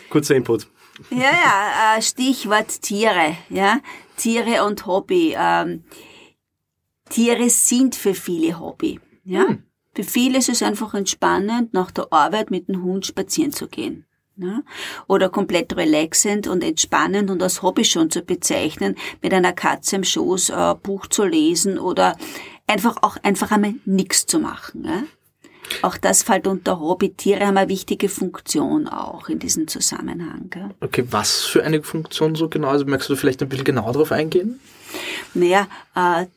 Kurzer 0.10 0.36
Input. 0.36 0.68
Ja, 1.12 1.20
ja, 1.20 1.98
äh, 1.98 2.02
Stichwort 2.02 2.82
Tiere, 2.82 3.38
ja. 3.50 3.82
Tiere 4.16 4.66
und 4.66 4.86
Hobby. 4.88 5.36
Ähm, 5.38 5.84
Tiere 7.10 7.50
sind 7.50 7.96
für 7.96 8.16
viele 8.16 8.60
Hobby, 8.60 9.00
ja. 9.24 9.48
Hm. 9.48 9.64
Für 9.94 10.04
viele 10.04 10.40
ist 10.40 10.50
es 10.50 10.62
einfach 10.62 10.94
entspannend, 10.94 11.74
nach 11.74 11.92
der 11.92 12.12
Arbeit 12.12 12.52
mit 12.52 12.68
dem 12.68 12.84
Hund 12.84 13.06
spazieren 13.06 13.52
zu 13.52 13.68
gehen. 13.68 14.07
Ja? 14.38 14.62
Oder 15.08 15.30
komplett 15.30 15.76
relaxend 15.76 16.48
und 16.48 16.64
entspannend 16.64 17.30
und 17.30 17.42
als 17.42 17.62
Hobby 17.62 17.86
schon 17.86 18.10
zu 18.10 18.22
bezeichnen, 18.22 18.96
mit 19.22 19.34
einer 19.34 19.54
Katze 19.54 19.98
im 19.98 20.04
Schoß 20.04 20.52
ein 20.52 20.80
Buch 20.80 21.08
zu 21.08 21.26
lesen 21.26 21.80
oder 21.80 22.16
einfach 22.68 22.98
auch 23.02 23.18
einfach 23.24 23.52
einmal 23.52 23.76
nichts 23.86 24.26
zu 24.26 24.40
machen. 24.40 24.86
Ja? 24.86 25.04
Auch 25.82 25.98
das 25.98 26.24
fällt 26.24 26.48
unter 26.48 26.80
Hobby. 26.80 27.14
Tiere 27.14 27.46
haben 27.46 27.58
eine 27.58 27.70
wichtige 27.70 28.10
Funktion 28.10 28.88
auch 28.88 29.30
in 29.30 29.40
diesem 29.40 29.68
Zusammenhang. 29.68 30.50
Ja? 30.56 30.70
Okay, 30.82 31.06
was 31.10 31.44
für 31.46 31.64
eine 31.64 31.84
Funktion 31.84 32.36
so 32.36 32.50
genau? 32.50 32.70
Also 32.70 32.86
möchtest 32.86 33.10
du 33.10 33.16
vielleicht 33.16 33.42
ein 33.42 33.50
bisschen 33.50 33.66
genauer 33.66 33.94
darauf 33.94 34.12
eingehen? 34.12 34.60
Naja, 35.34 35.68
äh, 35.96 36.28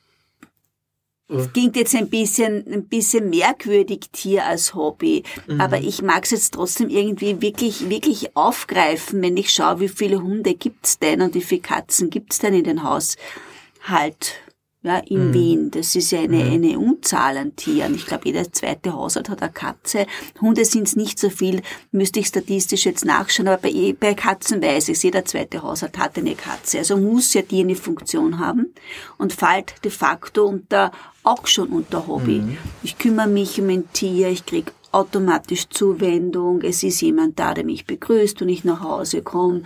es 1.39 1.53
klingt 1.53 1.77
jetzt 1.77 1.95
ein 1.95 2.09
bisschen, 2.09 2.65
ein 2.67 2.85
bisschen 2.87 3.31
merkwürdig, 3.31 4.11
Tier 4.13 4.47
als 4.47 4.75
Hobby. 4.75 5.23
Mhm. 5.47 5.61
Aber 5.61 5.79
ich 5.81 6.03
mag 6.03 6.25
es 6.25 6.31
jetzt 6.31 6.55
trotzdem 6.55 6.89
irgendwie 6.89 7.41
wirklich, 7.41 7.89
wirklich 7.89 8.37
aufgreifen, 8.37 9.23
wenn 9.23 9.37
ich 9.37 9.51
schaue, 9.51 9.81
wie 9.81 9.89
viele 9.89 10.23
Hunde 10.23 10.55
gibt's 10.55 10.99
denn 10.99 11.23
und 11.23 11.35
wie 11.35 11.43
viele 11.43 11.61
Katzen 11.61 12.11
gibt's 12.11 12.39
denn 12.39 12.55
in 12.55 12.65
den 12.65 12.83
Haushalt 12.83 14.41
ja, 14.83 14.99
in 14.99 15.29
mhm. 15.29 15.35
Wien. 15.35 15.71
Das 15.71 15.95
ist 15.95 16.11
ja 16.11 16.21
eine, 16.21 16.45
mhm. 16.45 16.53
eine 16.53 16.79
Unzahl 16.79 17.37
an 17.37 17.55
Tieren. 17.55 17.95
Ich 17.95 18.07
glaube, 18.07 18.25
jeder 18.25 18.51
zweite 18.51 18.95
Haushalt 18.95 19.29
hat 19.29 19.43
eine 19.43 19.53
Katze. 19.53 20.07
Hunde 20.41 20.65
sind 20.65 20.85
es 20.85 20.97
nicht 20.97 21.19
so 21.19 21.29
viel, 21.29 21.61
müsste 21.93 22.21
ich 22.21 22.29
statistisch 22.29 22.87
jetzt 22.87 23.05
nachschauen, 23.05 23.49
aber 23.49 23.69
bei, 23.69 23.95
bei 23.99 24.15
Katzen 24.15 24.63
weiß 24.63 24.89
ich, 24.89 25.03
jeder 25.03 25.25
zweite 25.25 25.63
Haushalt 25.63 25.99
hat 25.99 26.17
eine 26.17 26.35
Katze. 26.35 26.79
Also 26.79 26.97
muss 26.97 27.35
ja 27.35 27.43
die 27.43 27.61
eine 27.61 27.77
Funktion 27.77 28.39
haben 28.39 28.75
und 29.19 29.35
fällt 29.35 29.75
de 29.85 29.91
facto 29.91 30.47
unter 30.47 30.93
auch 31.23 31.47
schon 31.47 31.69
unter 31.69 32.07
Hobby. 32.07 32.41
Mhm. 32.41 32.59
Ich 32.83 32.99
kümmere 32.99 33.29
mich 33.29 33.61
um 33.61 33.69
ein 33.69 33.91
Tier, 33.93 34.29
ich 34.29 34.47
krieg 34.47 34.73
automatisch 34.93 35.69
Zuwendung. 35.69 36.63
Es 36.63 36.83
ist 36.83 37.01
jemand 37.01 37.39
da, 37.39 37.55
der 37.55 37.65
mich 37.65 37.87
begrüßt, 37.87 38.41
wenn 38.41 38.49
ich 38.49 38.65
nach 38.65 38.81
Hause 38.81 39.23
komme, 39.23 39.63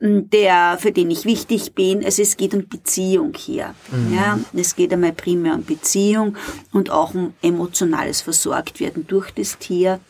der, 0.00 0.76
für 0.78 0.92
den 0.92 1.10
ich 1.10 1.24
wichtig 1.24 1.74
bin. 1.74 2.04
Also 2.04 2.22
es 2.22 2.36
geht 2.36 2.54
um 2.54 2.68
Beziehung 2.68 3.32
hier. 3.34 3.74
Mhm. 3.90 4.14
Ja, 4.14 4.38
es 4.54 4.76
geht 4.76 4.92
einmal 4.92 5.12
primär 5.12 5.54
um 5.54 5.64
Beziehung 5.64 6.36
und 6.72 6.90
auch 6.90 7.14
um 7.14 7.32
emotionales 7.42 8.20
Versorgtwerden 8.20 9.06
durch 9.06 9.30
das 9.30 9.58
Tier 9.58 10.00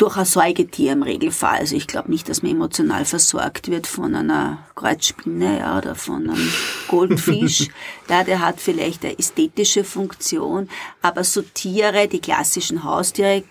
durch 0.00 0.16
ein 0.16 0.24
Säugetier 0.24 0.92
im 0.92 1.02
Regelfall. 1.02 1.58
Also 1.58 1.76
ich 1.76 1.86
glaube 1.86 2.10
nicht, 2.10 2.28
dass 2.28 2.42
man 2.42 2.52
emotional 2.52 3.04
versorgt 3.04 3.70
wird 3.70 3.86
von 3.86 4.14
einer 4.14 4.66
Kreuzspinne 4.74 5.58
ja, 5.58 5.76
oder 5.76 5.94
von 5.94 6.30
einem 6.30 6.52
Goldfisch. 6.88 7.68
ja, 8.08 8.24
der 8.24 8.40
hat 8.40 8.60
vielleicht 8.60 9.04
eine 9.04 9.18
ästhetische 9.18 9.84
Funktion, 9.84 10.70
aber 11.02 11.22
so 11.22 11.42
Tiere, 11.42 12.08
die 12.08 12.20
klassischen 12.20 12.82
Haustiere, 12.82 13.42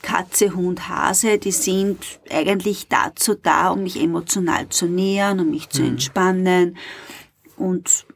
Katze, 0.00 0.54
Hund, 0.54 0.88
Hase, 0.88 1.38
die 1.38 1.50
sind 1.50 1.98
eigentlich 2.30 2.86
dazu 2.86 3.34
da, 3.34 3.70
um 3.70 3.82
mich 3.82 4.00
emotional 4.00 4.68
zu 4.68 4.86
nähern, 4.86 5.40
um 5.40 5.50
mich 5.50 5.68
zu 5.68 5.82
mhm. 5.82 5.88
entspannen 5.88 6.76
und 7.56 8.06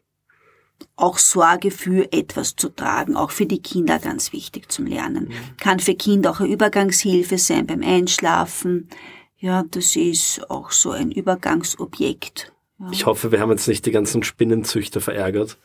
auch 1.03 1.19
Sorge 1.19 1.71
für 1.71 2.13
etwas 2.13 2.55
zu 2.57 2.69
tragen, 2.69 3.17
auch 3.17 3.33
für 3.33 3.47
die 3.47 3.61
Kinder 3.61 3.99
ganz 3.99 4.33
wichtig 4.33 4.71
zum 4.71 4.87
Lernen. 4.87 5.25
Mhm. 5.25 5.57
Kann 5.59 5.81
für 5.81 5.95
Kinder 5.95 6.31
auch 6.31 6.41
eine 6.41 6.49
Übergangshilfe 6.49 7.39
sein 7.39 7.67
beim 7.67 7.83
Einschlafen. 7.83 8.89
Ja, 9.37 9.65
das 9.69 9.97
ist 9.97 10.49
auch 10.49 10.71
so 10.71 10.93
ein 10.93 11.11
Übergangsobjekt. 11.11 12.53
Ja. 12.79 12.89
Ich 12.93 13.07
hoffe, 13.07 13.33
wir 13.33 13.41
haben 13.41 13.51
jetzt 13.51 13.67
nicht 13.67 13.85
die 13.87 13.91
ganzen 13.91 14.23
Spinnenzüchter 14.23 15.01
verärgert. 15.01 15.59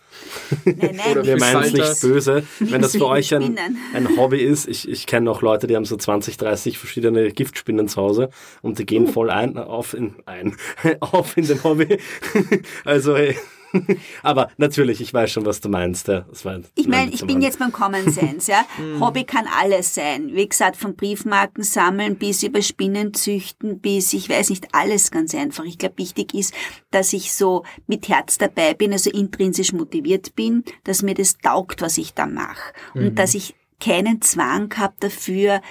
Nein, 0.65 0.75
nein. 0.77 0.99
Oder 1.11 1.25
wir 1.25 1.37
meinen 1.37 1.63
es 1.63 1.73
nicht 1.73 2.01
böse. 2.01 2.43
Wenn 2.59 2.81
das 2.81 2.93
für 2.95 3.07
euch 3.07 3.33
ein, 3.35 3.57
ein 3.93 4.17
Hobby 4.17 4.39
ist, 4.39 4.67
ich, 4.67 4.89
ich 4.89 5.05
kenne 5.05 5.29
auch 5.29 5.41
Leute, 5.43 5.67
die 5.67 5.75
haben 5.75 5.85
so 5.85 5.97
20, 5.97 6.37
30 6.37 6.79
verschiedene 6.79 7.31
Giftspinnen 7.31 7.87
zu 7.87 8.01
Hause 8.01 8.29
und 8.61 8.79
die 8.79 8.85
gehen 8.85 9.05
uh. 9.05 9.11
voll 9.11 9.29
ein, 9.29 9.57
auf 9.57 9.93
in, 9.93 10.15
ein, 10.25 10.57
auf 10.99 11.37
in 11.37 11.45
den 11.45 11.63
Hobby. 11.63 11.99
also, 12.85 13.15
hey. 13.15 13.35
Aber 14.23 14.49
natürlich, 14.57 15.01
ich 15.01 15.13
weiß 15.13 15.31
schon, 15.31 15.45
was 15.45 15.61
du 15.61 15.69
meinst. 15.69 16.07
Ja. 16.07 16.25
War 16.43 16.61
ich 16.75 16.87
meine, 16.87 17.11
ich 17.11 17.25
bin 17.25 17.41
jetzt 17.41 17.59
beim 17.59 17.71
Common 17.71 18.11
Sense. 18.11 18.51
Ja. 18.51 18.65
Hm. 18.77 18.99
Hobby 18.99 19.23
kann 19.23 19.45
alles 19.47 19.95
sein. 19.95 20.35
Wie 20.35 20.47
gesagt, 20.47 20.75
von 20.77 20.95
Briefmarken 20.95 21.63
sammeln 21.63 22.17
bis 22.17 22.43
über 22.43 22.61
Spinnen 22.61 23.13
züchten 23.13 23.79
bis, 23.79 24.13
ich 24.13 24.29
weiß 24.29 24.49
nicht, 24.49 24.67
alles 24.73 25.09
ganz 25.09 25.33
einfach. 25.33 25.63
Ich 25.63 25.77
glaube, 25.77 25.97
wichtig 25.97 26.33
ist, 26.33 26.53
dass 26.91 27.13
ich 27.13 27.33
so 27.33 27.63
mit 27.87 28.07
Herz 28.07 28.37
dabei 28.37 28.73
bin, 28.73 28.91
also 28.91 29.09
intrinsisch 29.09 29.73
motiviert 29.73 30.35
bin, 30.35 30.63
dass 30.83 31.01
mir 31.01 31.15
das 31.15 31.37
taugt, 31.37 31.81
was 31.81 31.97
ich 31.97 32.13
da 32.13 32.27
mache. 32.27 32.73
Und 32.93 33.03
mhm. 33.03 33.15
dass 33.15 33.33
ich 33.33 33.55
keinen 33.79 34.21
Zwang 34.21 34.71
habe 34.77 34.95
dafür, 34.99 35.61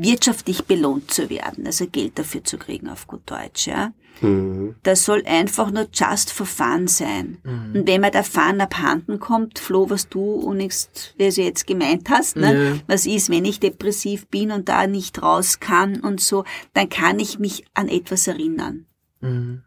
wirtschaftlich 0.00 0.64
belohnt 0.64 1.10
zu 1.10 1.28
werden, 1.28 1.66
also 1.66 1.86
Geld 1.86 2.18
dafür 2.18 2.44
zu 2.44 2.58
kriegen 2.58 2.88
auf 2.88 3.06
gut 3.06 3.22
Deutsch, 3.26 3.66
ja. 3.66 3.92
Mhm. 4.20 4.76
Das 4.82 5.04
soll 5.04 5.22
einfach 5.26 5.70
nur 5.70 5.88
just 5.92 6.32
for 6.32 6.46
fun 6.46 6.86
sein. 6.86 7.38
Mhm. 7.42 7.80
Und 7.80 7.86
wenn 7.86 8.00
mir 8.00 8.10
der 8.10 8.24
Fun 8.24 8.60
abhanden 8.60 9.18
kommt, 9.18 9.58
Flo, 9.58 9.90
was 9.90 10.08
du 10.08 10.34
unnigst, 10.34 11.14
wie 11.18 11.30
du 11.30 11.42
jetzt 11.42 11.66
gemeint 11.66 12.08
hast, 12.10 12.36
ne? 12.36 12.64
Ja. 12.64 12.78
was 12.86 13.06
ist, 13.06 13.30
wenn 13.30 13.44
ich 13.44 13.60
depressiv 13.60 14.26
bin 14.28 14.50
und 14.50 14.68
da 14.68 14.86
nicht 14.86 15.22
raus 15.22 15.60
kann 15.60 16.00
und 16.00 16.20
so, 16.20 16.44
dann 16.74 16.88
kann 16.88 17.18
ich 17.18 17.38
mich 17.38 17.64
an 17.74 17.88
etwas 17.88 18.26
erinnern. 18.26 18.86
Mhm. 19.20 19.62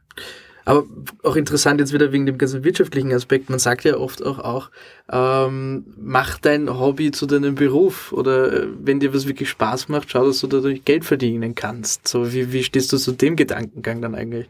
Aber 0.66 0.84
auch 1.22 1.36
interessant 1.36 1.80
jetzt 1.80 1.94
wieder 1.94 2.12
wegen 2.12 2.26
dem 2.26 2.40
ganzen 2.40 2.64
wirtschaftlichen 2.64 3.14
Aspekt. 3.14 3.52
Man 3.52 3.60
sagt 3.60 3.84
ja 3.84 3.98
oft 3.98 4.26
auch, 4.26 4.40
auch 4.40 4.72
ähm, 5.12 5.86
mach 5.96 6.40
dein 6.40 6.80
Hobby 6.80 7.12
zu 7.12 7.28
deinem 7.28 7.54
Beruf 7.54 8.12
oder 8.12 8.52
äh, 8.52 8.68
wenn 8.80 9.00
dir 9.00 9.14
was 9.14 9.28
wirklich 9.28 9.50
Spaß 9.50 9.90
macht, 9.90 10.10
schau, 10.10 10.26
dass 10.26 10.40
du 10.40 10.48
dadurch 10.48 10.84
Geld 10.84 11.06
verdienen 11.06 11.54
kannst. 11.54 12.08
So 12.08 12.34
wie, 12.34 12.52
wie 12.52 12.64
stehst 12.64 12.92
du 12.92 12.98
zu 12.98 13.12
dem 13.12 13.36
Gedankengang 13.36 14.02
dann 14.02 14.16
eigentlich? 14.16 14.50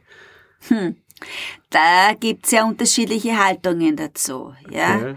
Hm. 0.69 0.95
Da 1.69 2.13
gibt's 2.17 2.51
ja 2.51 2.65
unterschiedliche 2.65 3.37
Haltungen 3.37 3.97
dazu. 3.97 4.53
Ja. 4.69 4.95
Okay. 4.95 5.15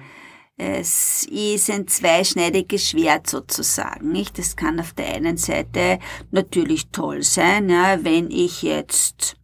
Es 0.61 1.25
ist 1.31 1.71
ein 1.71 1.87
zweischneidiges 1.87 2.91
Schwert 2.91 3.29
sozusagen, 3.29 4.11
nicht? 4.11 4.37
Das 4.39 4.57
kann 4.57 4.81
auf 4.81 4.93
der 4.93 5.15
einen 5.15 5.37
Seite 5.37 6.01
natürlich 6.33 6.89
toll 6.89 7.23
sein, 7.23 7.71
ja, 7.71 8.03
wenn 8.03 8.33
ich 8.33 8.63
jetzt 8.63 9.37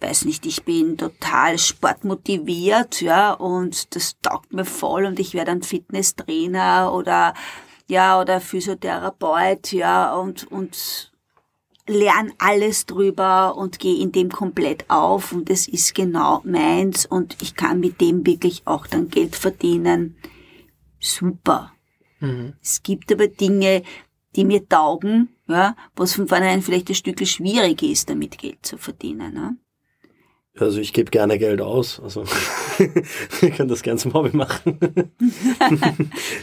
weiß 0.00 0.24
nicht, 0.24 0.46
ich 0.46 0.64
bin 0.64 0.96
total 0.96 1.58
sportmotiviert, 1.58 3.00
ja, 3.00 3.32
und 3.32 3.94
das 3.96 4.18
taugt 4.20 4.52
mir 4.52 4.64
voll 4.64 5.06
und 5.06 5.18
ich 5.18 5.34
werde 5.34 5.50
ein 5.50 5.62
Fitnesstrainer 5.62 6.92
oder, 6.92 7.34
ja, 7.88 8.20
oder 8.20 8.40
Physiotherapeut, 8.40 9.72
ja, 9.72 10.14
und, 10.14 10.50
und 10.50 11.12
lerne 11.88 12.32
alles 12.38 12.86
drüber 12.86 13.56
und 13.56 13.78
gehe 13.78 14.00
in 14.00 14.12
dem 14.12 14.30
komplett 14.30 14.88
auf 14.88 15.32
und 15.32 15.50
es 15.50 15.66
ist 15.66 15.94
genau 15.94 16.42
meins 16.44 17.06
und 17.06 17.36
ich 17.40 17.54
kann 17.54 17.80
mit 17.80 18.00
dem 18.00 18.26
wirklich 18.26 18.62
auch 18.66 18.86
dann 18.86 19.08
Geld 19.08 19.34
verdienen. 19.34 20.16
Super. 21.00 21.72
Mhm. 22.20 22.54
Es 22.62 22.82
gibt 22.82 23.10
aber 23.12 23.28
Dinge, 23.28 23.82
die 24.36 24.44
mir 24.44 24.68
taugen, 24.68 25.30
ja, 25.48 25.74
was 25.96 26.14
von 26.14 26.28
vornherein 26.28 26.62
vielleicht 26.62 26.90
ein 26.90 26.94
Stück 26.94 27.26
schwierig 27.26 27.82
ist, 27.82 28.10
damit 28.10 28.38
Geld 28.38 28.64
zu 28.64 28.76
verdienen. 28.76 29.34
Ja. 29.34 29.52
Also 30.60 30.80
ich 30.80 30.92
gebe 30.92 31.10
gerne 31.10 31.38
Geld 31.38 31.60
aus. 31.60 32.00
Also 32.00 32.24
ich 33.42 33.54
kann 33.56 33.68
das 33.68 33.82
gerne 33.82 33.98
zum 33.98 34.14
Hobby 34.14 34.36
machen. 34.36 34.78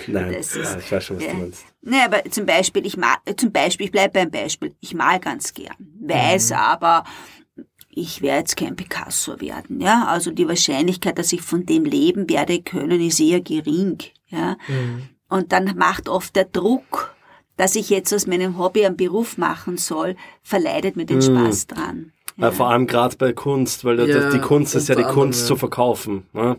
Nein, 0.08 0.34
ist, 0.34 0.56
ja, 0.56 0.78
ich 0.78 0.92
weiß 0.92 1.04
schon, 1.04 1.18
was 1.18 1.26
ja. 1.26 1.32
du 1.32 1.38
meinst. 1.38 1.66
Nee, 1.82 2.02
aber 2.04 2.24
zum 2.30 2.46
Beispiel, 2.46 2.86
ich 2.86 2.98
mal, 2.98 3.16
zum 3.38 3.52
Beispiel, 3.52 3.88
ich 3.88 3.92
bleibe 3.92 4.14
beim 4.14 4.32
Beispiel, 4.32 4.74
ich 4.80 4.94
mal 4.94 5.20
ganz 5.20 5.54
gern, 5.54 5.76
weiß 6.02 6.52
mhm. 6.52 6.56
aber, 6.56 7.04
ich 7.90 8.22
werde 8.22 8.40
jetzt 8.40 8.58
kein 8.58 8.76
Picasso 8.76 9.40
werden, 9.40 9.80
ja. 9.80 10.06
Also 10.06 10.32
die 10.32 10.48
Wahrscheinlichkeit, 10.48 11.18
dass 11.18 11.32
ich 11.32 11.42
von 11.42 11.66
dem 11.66 11.86
leben 11.86 12.30
werde 12.30 12.62
können, 12.62 13.02
ist 13.02 13.20
eher 13.20 13.42
gering, 13.42 14.00
ja. 14.28 14.58
Mhm. 14.68 15.10
Und 15.30 15.52
dann 15.52 15.78
macht 15.78 16.10
oft 16.10 16.36
der 16.36 16.46
Druck, 16.46 17.16
dass 17.58 17.76
ich 17.76 17.90
jetzt 17.90 18.14
aus 18.14 18.28
meinem 18.28 18.58
Hobby 18.58 18.86
einen 18.86 18.98
Beruf 18.98 19.38
machen 19.38 19.78
soll, 19.78 20.16
verleidet 20.44 20.96
mir 20.96 21.06
den 21.06 21.18
mhm. 21.18 21.22
Spaß 21.22 21.68
dran. 21.68 22.12
Ja. 22.38 22.52
Vor 22.52 22.70
allem 22.70 22.88
gerade 22.88 23.16
bei 23.18 23.34
Kunst, 23.34 23.86
weil 23.86 24.00
ja, 24.08 24.30
die 24.30 24.40
Kunst 24.40 24.76
ist 24.76 24.90
ja 24.90 24.96
die 24.96 25.04
Kunst 25.04 25.42
ja. 25.42 25.48
zu 25.48 25.56
verkaufen. 25.56 26.26
Ne? 26.34 26.58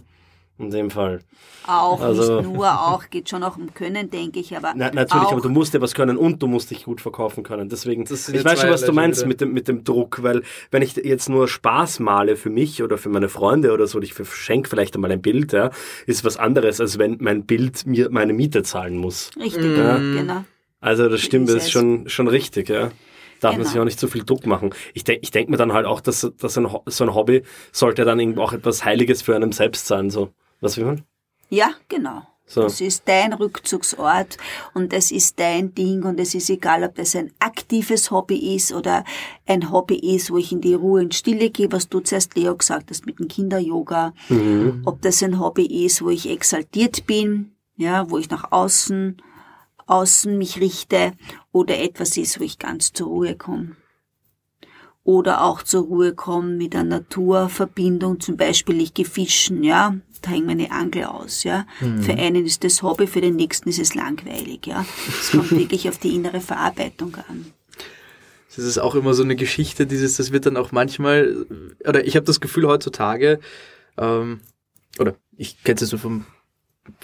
In 0.58 0.70
dem 0.70 0.90
Fall. 0.90 1.20
Auch, 1.66 2.00
also, 2.00 2.40
nicht 2.40 2.50
nur, 2.50 2.66
auch, 2.66 3.10
geht 3.10 3.28
schon 3.28 3.42
auch 3.42 3.58
um 3.58 3.74
Können, 3.74 4.08
denke 4.08 4.40
ich, 4.40 4.56
aber. 4.56 4.72
Na, 4.74 4.90
natürlich, 4.90 5.26
auch, 5.26 5.32
aber 5.32 5.40
du 5.42 5.50
musst 5.50 5.74
ja 5.74 5.80
was 5.82 5.94
können 5.94 6.16
und 6.16 6.42
du 6.42 6.46
musst 6.46 6.70
dich 6.70 6.84
gut 6.84 7.02
verkaufen 7.02 7.42
können. 7.42 7.68
Deswegen, 7.68 8.04
ich 8.04 8.44
weiß 8.44 8.60
schon, 8.60 8.70
was 8.70 8.84
du 8.84 8.92
meinst 8.92 9.26
mit 9.26 9.42
dem, 9.42 9.52
mit 9.52 9.68
dem 9.68 9.84
Druck, 9.84 10.22
weil 10.22 10.42
wenn 10.70 10.80
ich 10.80 10.96
jetzt 10.96 11.28
nur 11.28 11.46
Spaß 11.46 12.00
male 12.00 12.36
für 12.36 12.48
mich 12.48 12.82
oder 12.82 12.96
für 12.96 13.10
meine 13.10 13.28
Freunde 13.28 13.72
oder 13.72 13.86
so, 13.86 14.00
ich 14.00 14.14
verschenke 14.14 14.70
vielleicht 14.70 14.94
einmal 14.94 15.12
ein 15.12 15.20
Bild, 15.20 15.52
ja, 15.52 15.70
ist 16.06 16.24
was 16.24 16.38
anderes, 16.38 16.80
als 16.80 16.98
wenn 16.98 17.18
mein 17.20 17.44
Bild 17.44 17.84
mir 17.84 18.08
meine 18.10 18.32
Miete 18.32 18.62
zahlen 18.62 18.96
muss. 18.96 19.30
Richtig, 19.38 19.76
ja? 19.76 19.98
genau. 19.98 20.44
Also 20.80 21.08
das 21.08 21.20
stimmt, 21.20 21.48
das 21.48 21.56
ist 21.56 21.70
schon, 21.70 22.08
schon 22.08 22.28
richtig, 22.28 22.70
ja 22.70 22.90
darf 23.46 23.54
genau. 23.54 23.64
man 23.64 23.72
sich 23.72 23.80
auch 23.80 23.84
nicht 23.84 24.00
zu 24.00 24.08
viel 24.08 24.24
Druck 24.24 24.46
machen. 24.46 24.74
Ich 24.94 25.04
denke 25.04 25.22
ich 25.22 25.30
denk 25.30 25.48
mir 25.48 25.56
dann 25.56 25.72
halt 25.72 25.86
auch, 25.86 26.00
dass, 26.00 26.30
dass 26.38 26.58
ein, 26.58 26.68
so 26.86 27.04
ein 27.04 27.14
Hobby 27.14 27.42
sollte 27.72 28.04
dann 28.04 28.20
irgendwo 28.20 28.42
auch 28.42 28.52
etwas 28.52 28.84
Heiliges 28.84 29.22
für 29.22 29.34
einen 29.34 29.52
selbst 29.52 29.86
sein. 29.86 30.10
So. 30.10 30.30
Was 30.60 30.76
will 30.76 30.84
man? 30.84 31.02
Ja, 31.48 31.70
genau. 31.88 32.22
So. 32.48 32.62
Das 32.62 32.80
ist 32.80 33.02
dein 33.06 33.32
Rückzugsort 33.32 34.36
und 34.72 34.92
das 34.92 35.10
ist 35.10 35.40
dein 35.40 35.74
Ding 35.74 36.04
und 36.04 36.20
es 36.20 36.32
ist 36.32 36.48
egal, 36.48 36.84
ob 36.84 36.94
das 36.94 37.16
ein 37.16 37.32
aktives 37.40 38.12
Hobby 38.12 38.54
ist 38.54 38.72
oder 38.72 39.04
ein 39.46 39.72
Hobby 39.72 39.96
ist, 39.96 40.30
wo 40.30 40.36
ich 40.36 40.52
in 40.52 40.60
die 40.60 40.74
Ruhe 40.74 41.00
und 41.00 41.14
Stille 41.14 41.50
gehe, 41.50 41.72
was 41.72 41.88
du 41.88 41.98
zuerst 41.98 42.36
Leo 42.36 42.54
gesagt 42.54 42.90
hast 42.90 43.04
mit 43.04 43.18
dem 43.18 43.26
Kinder-Yoga. 43.26 44.14
Mhm. 44.28 44.82
Ob 44.84 45.02
das 45.02 45.24
ein 45.24 45.40
Hobby 45.40 45.84
ist, 45.84 46.02
wo 46.02 46.10
ich 46.10 46.30
exaltiert 46.30 47.06
bin, 47.06 47.56
ja, 47.76 48.08
wo 48.10 48.18
ich 48.18 48.30
nach 48.30 48.52
außen 48.52 49.20
außen 49.86 50.36
mich 50.36 50.60
richte 50.60 51.12
oder 51.52 51.78
etwas 51.78 52.16
ist, 52.16 52.38
wo 52.40 52.44
ich 52.44 52.58
ganz 52.58 52.92
zur 52.92 53.08
Ruhe 53.08 53.36
komme. 53.36 53.76
Oder 55.04 55.44
auch 55.44 55.62
zur 55.62 55.84
Ruhe 55.84 56.14
komme 56.14 56.48
mit 56.48 56.74
einer 56.74 56.98
Naturverbindung, 56.98 58.18
zum 58.18 58.36
Beispiel 58.36 58.80
ich 58.80 58.92
gehe 58.92 59.04
fischen, 59.04 59.62
ja, 59.62 59.96
da 60.20 60.30
hängt 60.30 60.46
meine 60.46 60.72
Angel 60.72 61.04
aus, 61.04 61.44
ja. 61.44 61.64
Mhm. 61.80 62.02
Für 62.02 62.14
einen 62.14 62.44
ist 62.44 62.64
das 62.64 62.82
Hobby, 62.82 63.06
für 63.06 63.20
den 63.20 63.36
nächsten 63.36 63.68
ist 63.68 63.78
es 63.78 63.94
langweilig, 63.94 64.66
ja. 64.66 64.84
Es 65.08 65.30
kommt 65.30 65.50
wirklich 65.56 65.88
auf 65.88 65.98
die 65.98 66.14
innere 66.14 66.40
Verarbeitung 66.40 67.14
an. 67.28 67.52
Das 68.56 68.64
ist 68.64 68.78
auch 68.78 68.94
immer 68.94 69.14
so 69.14 69.22
eine 69.22 69.36
Geschichte, 69.36 69.86
dieses, 69.86 70.16
das 70.16 70.32
wird 70.32 70.46
dann 70.46 70.56
auch 70.56 70.72
manchmal, 70.72 71.46
oder 71.86 72.04
ich 72.04 72.16
habe 72.16 72.24
das 72.24 72.40
Gefühl 72.40 72.66
heutzutage, 72.66 73.38
ähm, 73.98 74.40
oder 74.98 75.14
ich 75.36 75.62
kenne 75.62 75.78
es 75.80 75.88
so 75.88 75.98
von 75.98 76.24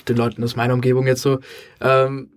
den 0.09 0.17
Leuten 0.17 0.43
aus 0.43 0.57
meiner 0.57 0.75
Umgebung 0.75 1.07
jetzt 1.07 1.23
so, 1.23 1.41
ähm, 1.81 2.31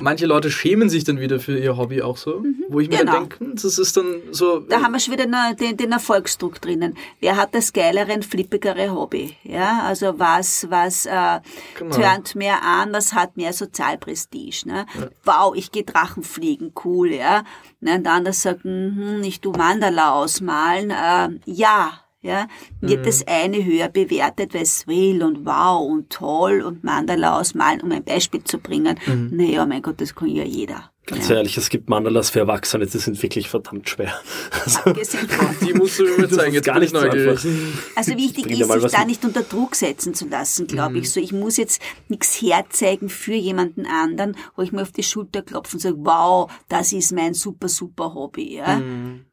manche 0.00 0.26
Leute 0.26 0.50
schämen 0.50 0.88
sich 0.88 1.04
dann 1.04 1.20
wieder 1.20 1.40
für 1.40 1.58
ihr 1.58 1.76
Hobby 1.76 2.02
auch 2.02 2.16
so, 2.16 2.40
mhm, 2.40 2.64
wo 2.68 2.80
ich 2.80 2.88
mir 2.88 2.98
genau. 2.98 3.20
denke, 3.20 3.36
das 3.54 3.78
ist 3.78 3.96
dann 3.96 4.20
so. 4.30 4.60
Da 4.60 4.82
haben 4.82 4.92
wir 4.92 5.00
schon 5.00 5.14
wieder 5.14 5.26
den, 5.54 5.76
den 5.76 5.92
Erfolgsdruck 5.92 6.60
drinnen. 6.60 6.96
Wer 7.20 7.36
hat 7.36 7.54
das 7.54 7.72
geilere 7.72 8.12
und 8.12 8.24
flippigere 8.24 8.92
Hobby? 8.92 9.36
Ja, 9.42 9.82
also 9.84 10.18
was, 10.18 10.66
was 10.70 11.06
äh, 11.06 11.40
genau. 11.78 11.94
turnt 11.94 12.34
mehr 12.34 12.62
an, 12.62 12.92
was 12.92 13.12
hat 13.12 13.36
mehr 13.36 13.52
Sozialprestige? 13.52 14.68
Ne? 14.68 14.86
Ja. 14.98 15.08
Wow, 15.24 15.54
ich 15.56 15.72
gehe 15.72 15.84
Drachen 15.84 16.22
fliegen, 16.22 16.72
cool, 16.84 17.12
ja. 17.12 17.44
Ne, 17.80 17.96
und 17.96 18.04
der 18.04 18.12
andere 18.12 18.34
sagt, 18.34 18.64
hm, 18.64 19.22
ich 19.22 19.40
tu 19.40 19.52
Mandala 19.52 20.12
ausmalen, 20.12 20.90
äh, 20.90 21.28
ja, 21.46 22.00
ja, 22.20 22.48
wird 22.80 23.00
mhm. 23.00 23.04
das 23.04 23.26
eine 23.26 23.64
höher 23.64 23.88
bewertet, 23.88 24.54
weil 24.54 24.62
es 24.62 24.86
will 24.86 25.22
und 25.22 25.46
wow 25.46 25.88
und 25.88 26.10
toll 26.10 26.62
und 26.62 26.82
Mandala 26.82 27.38
ausmalen, 27.38 27.80
um 27.80 27.92
ein 27.92 28.02
Beispiel 28.02 28.42
zu 28.42 28.58
bringen. 28.58 28.98
Mhm. 29.06 29.30
Naja, 29.32 29.64
mein 29.66 29.82
Gott, 29.82 30.00
das 30.00 30.14
kann 30.14 30.28
ja 30.28 30.42
jeder. 30.42 30.90
Ganz 31.06 31.28
ja. 31.28 31.36
ehrlich, 31.36 31.56
es 31.56 31.70
gibt 31.70 31.88
Mandalas 31.88 32.28
für 32.28 32.40
Erwachsene, 32.40 32.86
die 32.86 32.98
sind 32.98 33.22
wirklich 33.22 33.48
verdammt 33.48 33.88
schwer. 33.88 34.12
Also, 34.64 34.80
die 35.66 35.72
musst 35.72 35.98
du 35.98 36.04
mir 36.04 36.28
zeigen, 36.28 36.54
jetzt 36.54 36.66
gar 36.66 36.78
nicht 36.78 36.92
neugierig. 36.92 37.46
Also 37.94 38.16
wichtig 38.16 38.50
ist, 38.50 38.70
sich 38.70 38.92
da 38.92 39.04
nicht 39.04 39.24
unter 39.24 39.42
Druck 39.42 39.74
setzen 39.74 40.12
zu 40.12 40.28
lassen, 40.28 40.66
glaube 40.66 40.94
mhm. 40.94 41.02
ich. 41.02 41.10
So, 41.10 41.20
ich 41.20 41.32
muss 41.32 41.56
jetzt 41.56 41.80
nichts 42.08 42.42
herzeigen 42.42 43.08
für 43.08 43.34
jemanden 43.34 43.86
anderen, 43.86 44.36
wo 44.56 44.62
ich 44.62 44.72
mir 44.72 44.82
auf 44.82 44.92
die 44.92 45.02
Schulter 45.02 45.42
klopfe 45.42 45.76
und 45.76 45.80
sage, 45.80 45.96
wow, 46.00 46.50
das 46.68 46.92
ist 46.92 47.12
mein 47.12 47.32
super, 47.32 47.68
super 47.68 48.12
Hobby. 48.12 48.56
Ja? 48.56 48.78
Mhm. 48.78 49.24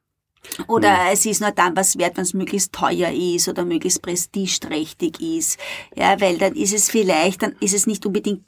Oder 0.68 0.92
mhm. 0.92 1.10
es 1.12 1.26
ist 1.26 1.42
nur 1.42 1.52
dann 1.52 1.76
was 1.76 1.98
wert, 1.98 2.18
wenn 2.18 2.24
es 2.24 2.34
möglichst 2.34 2.74
teuer 2.74 3.12
ist 3.12 3.48
oder 3.48 3.66
möglichst 3.66 4.02
prestigeträchtig 4.02 5.20
ist. 5.22 5.60
Ja, 5.96 6.20
weil 6.22 6.38
dann 6.38 6.56
ist 6.56 6.74
es 6.74 6.90
vielleicht, 6.90 7.42
dann 7.42 7.56
ist 7.60 7.74
es 7.74 7.88
nicht 7.88 8.06
unbedingt, 8.06 8.44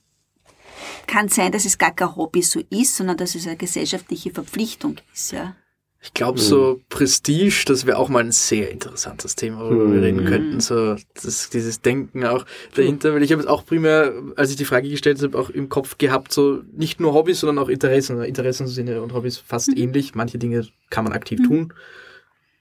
kann 1.05 1.29
sein, 1.29 1.51
dass 1.51 1.65
es 1.65 1.77
gar 1.77 1.93
kein 1.93 2.15
Hobby 2.15 2.41
so 2.41 2.61
ist, 2.69 2.95
sondern 2.95 3.17
dass 3.17 3.35
es 3.35 3.47
eine 3.47 3.57
gesellschaftliche 3.57 4.31
Verpflichtung 4.31 4.97
ist, 5.13 5.31
ja. 5.31 5.55
Ich 5.99 6.13
glaube, 6.13 6.39
so 6.39 6.75
mhm. 6.75 6.83
Prestige, 6.89 7.65
das 7.65 7.85
wäre 7.85 7.97
auch 7.97 8.07
mal 8.07 8.23
ein 8.23 8.31
sehr 8.31 8.71
interessantes 8.71 9.35
Thema, 9.35 9.59
worüber 9.59 9.91
wir 9.91 10.01
reden 10.01 10.23
mhm. 10.23 10.27
könnten. 10.27 10.59
So 10.59 10.95
das, 11.15 11.49
dieses 11.49 11.81
Denken 11.81 12.23
auch 12.23 12.45
dahinter, 12.75 13.13
weil 13.13 13.23
ich 13.23 13.31
habe 13.31 13.41
es 13.41 13.47
auch 13.47 13.65
primär, 13.65 14.13
als 14.35 14.51
ich 14.51 14.57
die 14.57 14.65
Frage 14.65 14.89
gestellt 14.89 15.21
habe, 15.21 15.37
auch 15.37 15.49
im 15.49 15.69
Kopf 15.69 15.97
gehabt, 15.97 16.31
so 16.31 16.61
nicht 16.71 16.99
nur 16.99 17.13
Hobbys, 17.13 17.39
sondern 17.39 17.63
auch 17.63 17.69
Interessen. 17.69 18.21
Interessen 18.21 18.67
sind 18.67 18.87
ja 18.87 19.01
und 19.01 19.13
Hobbys 19.13 19.37
fast 19.37 19.69
mhm. 19.69 19.77
ähnlich. 19.77 20.15
Manche 20.15 20.37
Dinge 20.37 20.67
kann 20.89 21.03
man 21.03 21.13
aktiv 21.13 21.39
mhm. 21.39 21.43
tun. 21.45 21.73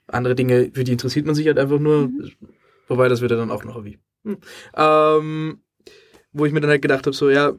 Andere 0.08 0.34
Dinge, 0.34 0.70
für 0.72 0.84
die 0.84 0.92
interessiert 0.92 1.26
man 1.26 1.34
sich 1.34 1.46
halt 1.46 1.58
einfach 1.58 1.78
nur. 1.78 2.08
Mhm. 2.08 2.32
Wobei, 2.88 3.08
das 3.08 3.20
wird 3.20 3.32
ja 3.32 3.36
dann 3.36 3.50
auch 3.50 3.64
noch 3.64 3.74
Hobby. 3.74 3.98
Hm. 4.24 4.38
Ähm, 4.76 5.60
wo 6.32 6.46
ich 6.46 6.52
mir 6.52 6.60
dann 6.60 6.70
halt 6.70 6.82
gedacht 6.82 7.06
habe, 7.06 7.16
so, 7.16 7.30
ja, 7.30 7.52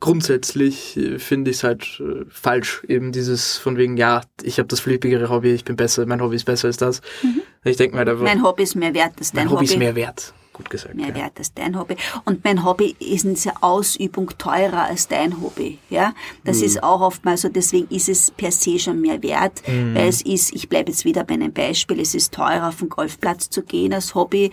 grundsätzlich 0.00 0.96
äh, 0.96 1.18
finde 1.18 1.50
ich 1.50 1.58
es 1.58 1.64
halt 1.64 2.00
äh, 2.00 2.24
falsch, 2.28 2.82
eben 2.88 3.12
dieses 3.12 3.56
von 3.56 3.76
wegen, 3.76 3.96
ja, 3.96 4.22
ich 4.42 4.58
habe 4.58 4.68
das 4.68 4.80
flippigere 4.80 5.28
Hobby, 5.28 5.52
ich 5.52 5.64
bin 5.64 5.76
besser, 5.76 6.06
mein 6.06 6.20
Hobby 6.20 6.36
ist 6.36 6.44
besser 6.44 6.68
als 6.68 6.76
das. 6.76 7.00
Mhm. 7.22 7.42
Ich 7.64 7.76
denke 7.76 7.96
mal, 7.96 8.06
halt 8.06 8.20
mein 8.20 8.42
Hobby 8.42 8.62
ist 8.62 8.76
mehr 8.76 8.94
wert 8.94 9.14
als 9.18 9.32
dein 9.32 9.44
mein 9.44 9.50
Hobby. 9.50 9.66
Hobby 9.66 9.74
ist 9.74 9.78
mehr 9.78 9.94
wert, 9.94 10.32
gut 10.52 10.70
gesagt. 10.70 10.94
Mehr 10.94 11.08
ja. 11.08 11.14
wert 11.14 11.32
als 11.38 11.52
dein 11.52 11.78
Hobby. 11.78 11.96
Und 12.24 12.44
mein 12.44 12.64
Hobby 12.64 12.96
ist 12.98 13.24
in 13.24 13.34
der 13.34 13.62
Ausübung 13.62 14.30
teurer 14.38 14.84
als 14.84 15.08
dein 15.08 15.40
Hobby. 15.40 15.78
Ja, 15.90 16.14
das 16.44 16.58
mhm. 16.58 16.64
ist 16.64 16.82
auch 16.82 17.00
oftmals 17.00 17.42
so. 17.42 17.48
Deswegen 17.48 17.88
ist 17.94 18.08
es 18.08 18.30
per 18.30 18.52
se 18.52 18.78
schon 18.78 19.00
mehr 19.00 19.22
wert, 19.22 19.62
mhm. 19.66 19.94
weil 19.94 20.08
es 20.08 20.22
ist. 20.22 20.54
Ich 20.54 20.68
bleibe 20.68 20.90
jetzt 20.90 21.04
wieder 21.04 21.24
bei 21.24 21.34
einem 21.34 21.52
Beispiel. 21.52 22.00
Es 22.00 22.14
ist 22.14 22.32
teurer, 22.32 22.68
auf 22.68 22.78
den 22.78 22.88
Golfplatz 22.88 23.50
zu 23.50 23.62
gehen 23.62 23.92
als 23.92 24.14
Hobby 24.14 24.50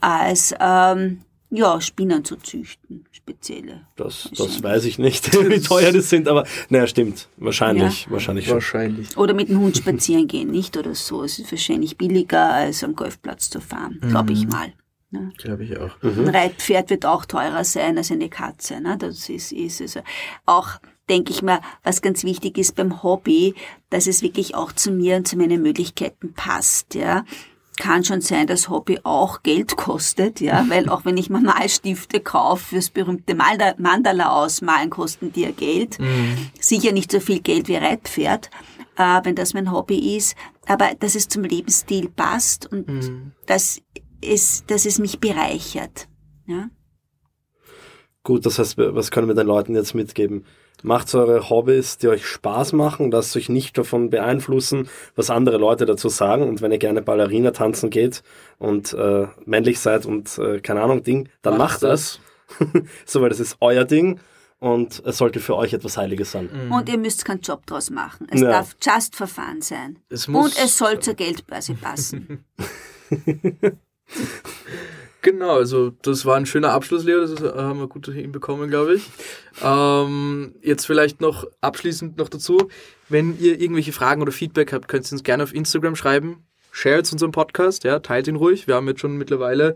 als 0.00 0.54
ähm, 0.60 1.22
ja, 1.50 1.80
Spinnen 1.80 2.24
zu 2.24 2.36
züchten, 2.36 3.04
spezielle. 3.10 3.86
Das, 3.96 4.30
das 4.36 4.62
weiß 4.62 4.84
ich 4.84 4.98
nicht, 4.98 5.32
wie 5.48 5.60
teuer 5.60 5.92
das 5.92 6.10
sind, 6.10 6.28
aber 6.28 6.46
naja, 6.68 6.86
stimmt. 6.86 7.28
Wahrscheinlich, 7.36 8.04
ja. 8.04 8.10
wahrscheinlich 8.10 8.46
schon. 8.46 8.54
Wahrscheinlich. 8.54 9.16
Oder 9.16 9.34
mit 9.34 9.48
dem 9.48 9.60
Hund 9.60 9.76
spazieren 9.76 10.28
gehen, 10.28 10.50
nicht? 10.50 10.76
Oder 10.76 10.94
so. 10.94 11.22
Es 11.22 11.38
ist 11.38 11.50
wahrscheinlich 11.50 11.96
billiger, 11.96 12.52
als 12.52 12.84
am 12.84 12.94
Golfplatz 12.94 13.48
zu 13.48 13.60
fahren, 13.60 13.98
mhm. 14.02 14.08
glaube 14.10 14.32
ich 14.32 14.46
mal. 14.46 14.72
Ne? 15.10 15.32
Glaube 15.38 15.64
ich 15.64 15.78
auch. 15.78 16.02
Mhm. 16.02 16.26
Ein 16.26 16.34
Reitpferd 16.34 16.90
wird 16.90 17.06
auch 17.06 17.24
teurer 17.24 17.64
sein 17.64 17.96
als 17.96 18.10
eine 18.10 18.28
Katze. 18.28 18.80
Ne? 18.80 18.98
Das 18.98 19.28
ist, 19.30 19.52
ist 19.52 19.80
also 19.80 20.00
auch 20.44 20.78
denke 21.08 21.32
ich 21.32 21.40
mal, 21.40 21.62
was 21.82 22.02
ganz 22.02 22.22
wichtig 22.22 22.58
ist 22.58 22.74
beim 22.74 23.02
Hobby, 23.02 23.54
dass 23.88 24.06
es 24.06 24.20
wirklich 24.20 24.54
auch 24.54 24.72
zu 24.72 24.90
mir 24.90 25.16
und 25.16 25.26
zu 25.26 25.38
meinen 25.38 25.62
Möglichkeiten 25.62 26.34
passt, 26.34 26.94
ja 26.94 27.24
kann 27.78 28.04
schon 28.04 28.20
sein, 28.20 28.46
dass 28.46 28.68
Hobby 28.68 29.00
auch 29.04 29.42
Geld 29.42 29.76
kostet, 29.76 30.40
ja, 30.40 30.64
weil 30.68 30.88
auch 30.88 31.04
wenn 31.04 31.16
ich 31.16 31.30
mal 31.30 31.40
Malstifte 31.40 32.20
kaufe 32.20 32.66
fürs 32.66 32.90
berühmte 32.90 33.34
Mandala 33.34 34.30
ausmalen, 34.30 34.90
kosten 34.90 35.32
die 35.32 35.42
ja 35.42 35.50
Geld. 35.50 35.98
Mhm. 35.98 36.50
Sicher 36.60 36.92
nicht 36.92 37.10
so 37.10 37.20
viel 37.20 37.40
Geld 37.40 37.68
wie 37.68 37.76
Reitpferd, 37.76 38.50
äh, 38.96 39.20
wenn 39.22 39.34
das 39.34 39.54
mein 39.54 39.72
Hobby 39.72 40.16
ist, 40.16 40.36
aber 40.66 40.90
dass 40.98 41.14
es 41.14 41.28
zum 41.28 41.44
Lebensstil 41.44 42.08
passt 42.08 42.70
und 42.70 42.88
mhm. 42.88 43.32
dass 43.46 43.80
es, 44.20 44.64
dass 44.66 44.84
es 44.84 44.98
mich 44.98 45.20
bereichert, 45.20 46.08
ja. 46.46 46.68
Gut, 48.24 48.44
das 48.44 48.58
heißt, 48.58 48.76
was 48.76 49.10
können 49.10 49.28
wir 49.28 49.34
den 49.34 49.46
Leuten 49.46 49.74
jetzt 49.74 49.94
mitgeben? 49.94 50.44
Macht 50.82 51.14
eure 51.14 51.50
Hobbys, 51.50 51.98
die 51.98 52.08
euch 52.08 52.26
Spaß 52.26 52.72
machen, 52.72 53.10
lasst 53.10 53.36
euch 53.36 53.48
nicht 53.48 53.76
davon 53.76 54.10
beeinflussen, 54.10 54.88
was 55.16 55.30
andere 55.30 55.58
Leute 55.58 55.86
dazu 55.86 56.08
sagen. 56.08 56.48
Und 56.48 56.62
wenn 56.62 56.72
ihr 56.72 56.78
gerne 56.78 57.02
Ballerina 57.02 57.50
tanzen 57.50 57.90
geht 57.90 58.22
und 58.58 58.92
äh, 58.92 59.26
männlich 59.44 59.80
seid 59.80 60.06
und 60.06 60.38
äh, 60.38 60.60
keine 60.60 60.82
Ahnung, 60.82 61.02
Ding, 61.02 61.28
dann 61.42 61.56
macht, 61.56 61.82
macht 61.82 61.82
das. 61.82 62.20
so, 63.06 63.20
weil 63.20 63.28
das 63.28 63.40
ist 63.40 63.56
euer 63.60 63.84
Ding 63.84 64.20
und 64.60 65.02
es 65.04 65.18
sollte 65.18 65.40
für 65.40 65.56
euch 65.56 65.72
etwas 65.72 65.96
Heiliges 65.96 66.32
sein. 66.32 66.48
Mhm. 66.52 66.72
Und 66.72 66.88
ihr 66.88 66.98
müsst 66.98 67.24
keinen 67.24 67.40
Job 67.40 67.66
draus 67.66 67.90
machen. 67.90 68.26
Es 68.30 68.40
ja. 68.40 68.50
darf 68.50 68.76
just 68.80 69.16
verfahren 69.16 69.60
sein. 69.62 69.98
Es 70.08 70.28
und 70.28 70.56
es 70.58 70.78
soll 70.78 71.00
zur 71.00 71.14
Geldbörse 71.14 71.74
passen. 71.74 72.44
Genau, 75.20 75.56
also 75.56 75.90
das 76.02 76.24
war 76.24 76.36
ein 76.36 76.46
schöner 76.46 76.72
Abschluss, 76.72 77.04
Leo, 77.04 77.20
das 77.20 77.40
haben 77.42 77.80
wir 77.80 77.88
gut 77.88 78.06
hinbekommen, 78.06 78.70
glaube 78.70 78.94
ich. 78.94 79.10
Ähm, 79.62 80.54
jetzt 80.62 80.86
vielleicht 80.86 81.20
noch 81.20 81.44
abschließend 81.60 82.18
noch 82.18 82.28
dazu, 82.28 82.68
wenn 83.08 83.38
ihr 83.38 83.60
irgendwelche 83.60 83.92
Fragen 83.92 84.22
oder 84.22 84.30
Feedback 84.30 84.72
habt, 84.72 84.86
könnt 84.86 85.06
ihr 85.06 85.12
uns 85.12 85.24
gerne 85.24 85.42
auf 85.42 85.54
Instagram 85.54 85.96
schreiben 85.96 86.47
shared 86.78 87.12
unseren 87.12 87.32
Podcast, 87.32 87.84
ja, 87.84 87.98
teilt 87.98 88.28
ihn 88.28 88.36
ruhig. 88.36 88.68
Wir 88.68 88.76
haben 88.76 88.86
jetzt 88.86 89.00
schon 89.00 89.16
mittlerweile, 89.16 89.74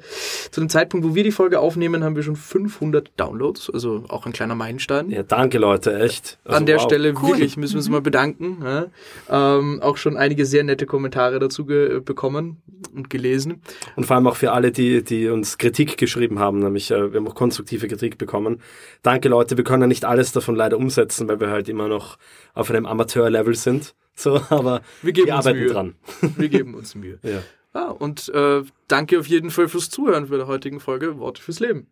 zu 0.50 0.60
dem 0.60 0.68
Zeitpunkt, 0.68 1.06
wo 1.06 1.14
wir 1.14 1.24
die 1.24 1.32
Folge 1.32 1.58
aufnehmen, 1.58 2.04
haben 2.04 2.14
wir 2.14 2.22
schon 2.22 2.36
500 2.36 3.10
Downloads, 3.16 3.70
also 3.70 4.04
auch 4.08 4.26
ein 4.26 4.32
kleiner 4.32 4.54
Meilenstein. 4.54 5.10
Ja, 5.10 5.22
danke 5.22 5.58
Leute, 5.58 5.98
echt. 5.98 6.38
Also, 6.44 6.56
An 6.56 6.66
der 6.66 6.76
wow. 6.76 6.84
Stelle 6.84 7.14
cool. 7.14 7.30
wirklich 7.30 7.56
müssen 7.56 7.74
wir 7.74 7.78
uns 7.78 7.88
mal 7.88 8.00
bedanken. 8.00 8.62
Ja. 8.62 9.58
Ähm, 9.58 9.80
auch 9.82 9.96
schon 9.96 10.16
einige 10.16 10.46
sehr 10.46 10.62
nette 10.62 10.86
Kommentare 10.86 11.38
dazu 11.38 11.64
bekommen 11.64 12.62
und 12.94 13.10
gelesen. 13.10 13.62
Und 13.96 14.06
vor 14.06 14.16
allem 14.16 14.26
auch 14.26 14.36
für 14.36 14.52
alle, 14.52 14.70
die, 14.70 15.02
die 15.02 15.28
uns 15.28 15.58
Kritik 15.58 15.98
geschrieben 15.98 16.38
haben, 16.38 16.60
nämlich 16.60 16.90
äh, 16.90 17.12
wir 17.12 17.18
haben 17.18 17.28
auch 17.28 17.34
konstruktive 17.34 17.88
Kritik 17.88 18.18
bekommen. 18.18 18.60
Danke 19.02 19.28
Leute, 19.28 19.56
wir 19.56 19.64
können 19.64 19.82
ja 19.82 19.88
nicht 19.88 20.04
alles 20.04 20.32
davon 20.32 20.54
leider 20.54 20.78
umsetzen, 20.78 21.28
weil 21.28 21.40
wir 21.40 21.50
halt 21.50 21.68
immer 21.68 21.88
noch 21.88 22.18
auf 22.54 22.70
einem 22.70 22.86
Amateur-Level 22.86 23.54
sind. 23.54 23.94
So, 24.14 24.40
aber 24.50 24.82
wir, 25.02 25.14
wir 25.14 25.34
arbeiten 25.34 25.58
Mühe. 25.58 25.68
dran. 25.72 25.94
Wir 26.36 26.48
geben 26.48 26.74
uns 26.74 26.94
Mühe. 26.94 27.18
ja. 27.22 27.42
Ah, 27.74 27.88
und 27.88 28.28
äh, 28.28 28.62
danke 28.86 29.18
auf 29.18 29.26
jeden 29.26 29.50
Fall 29.50 29.66
fürs 29.66 29.88
Zuhören 29.88 30.26
für 30.26 30.36
die 30.36 30.44
heutigen 30.46 30.78
Folge 30.78 31.18
Worte 31.18 31.40
fürs 31.40 31.58
Leben. 31.58 31.86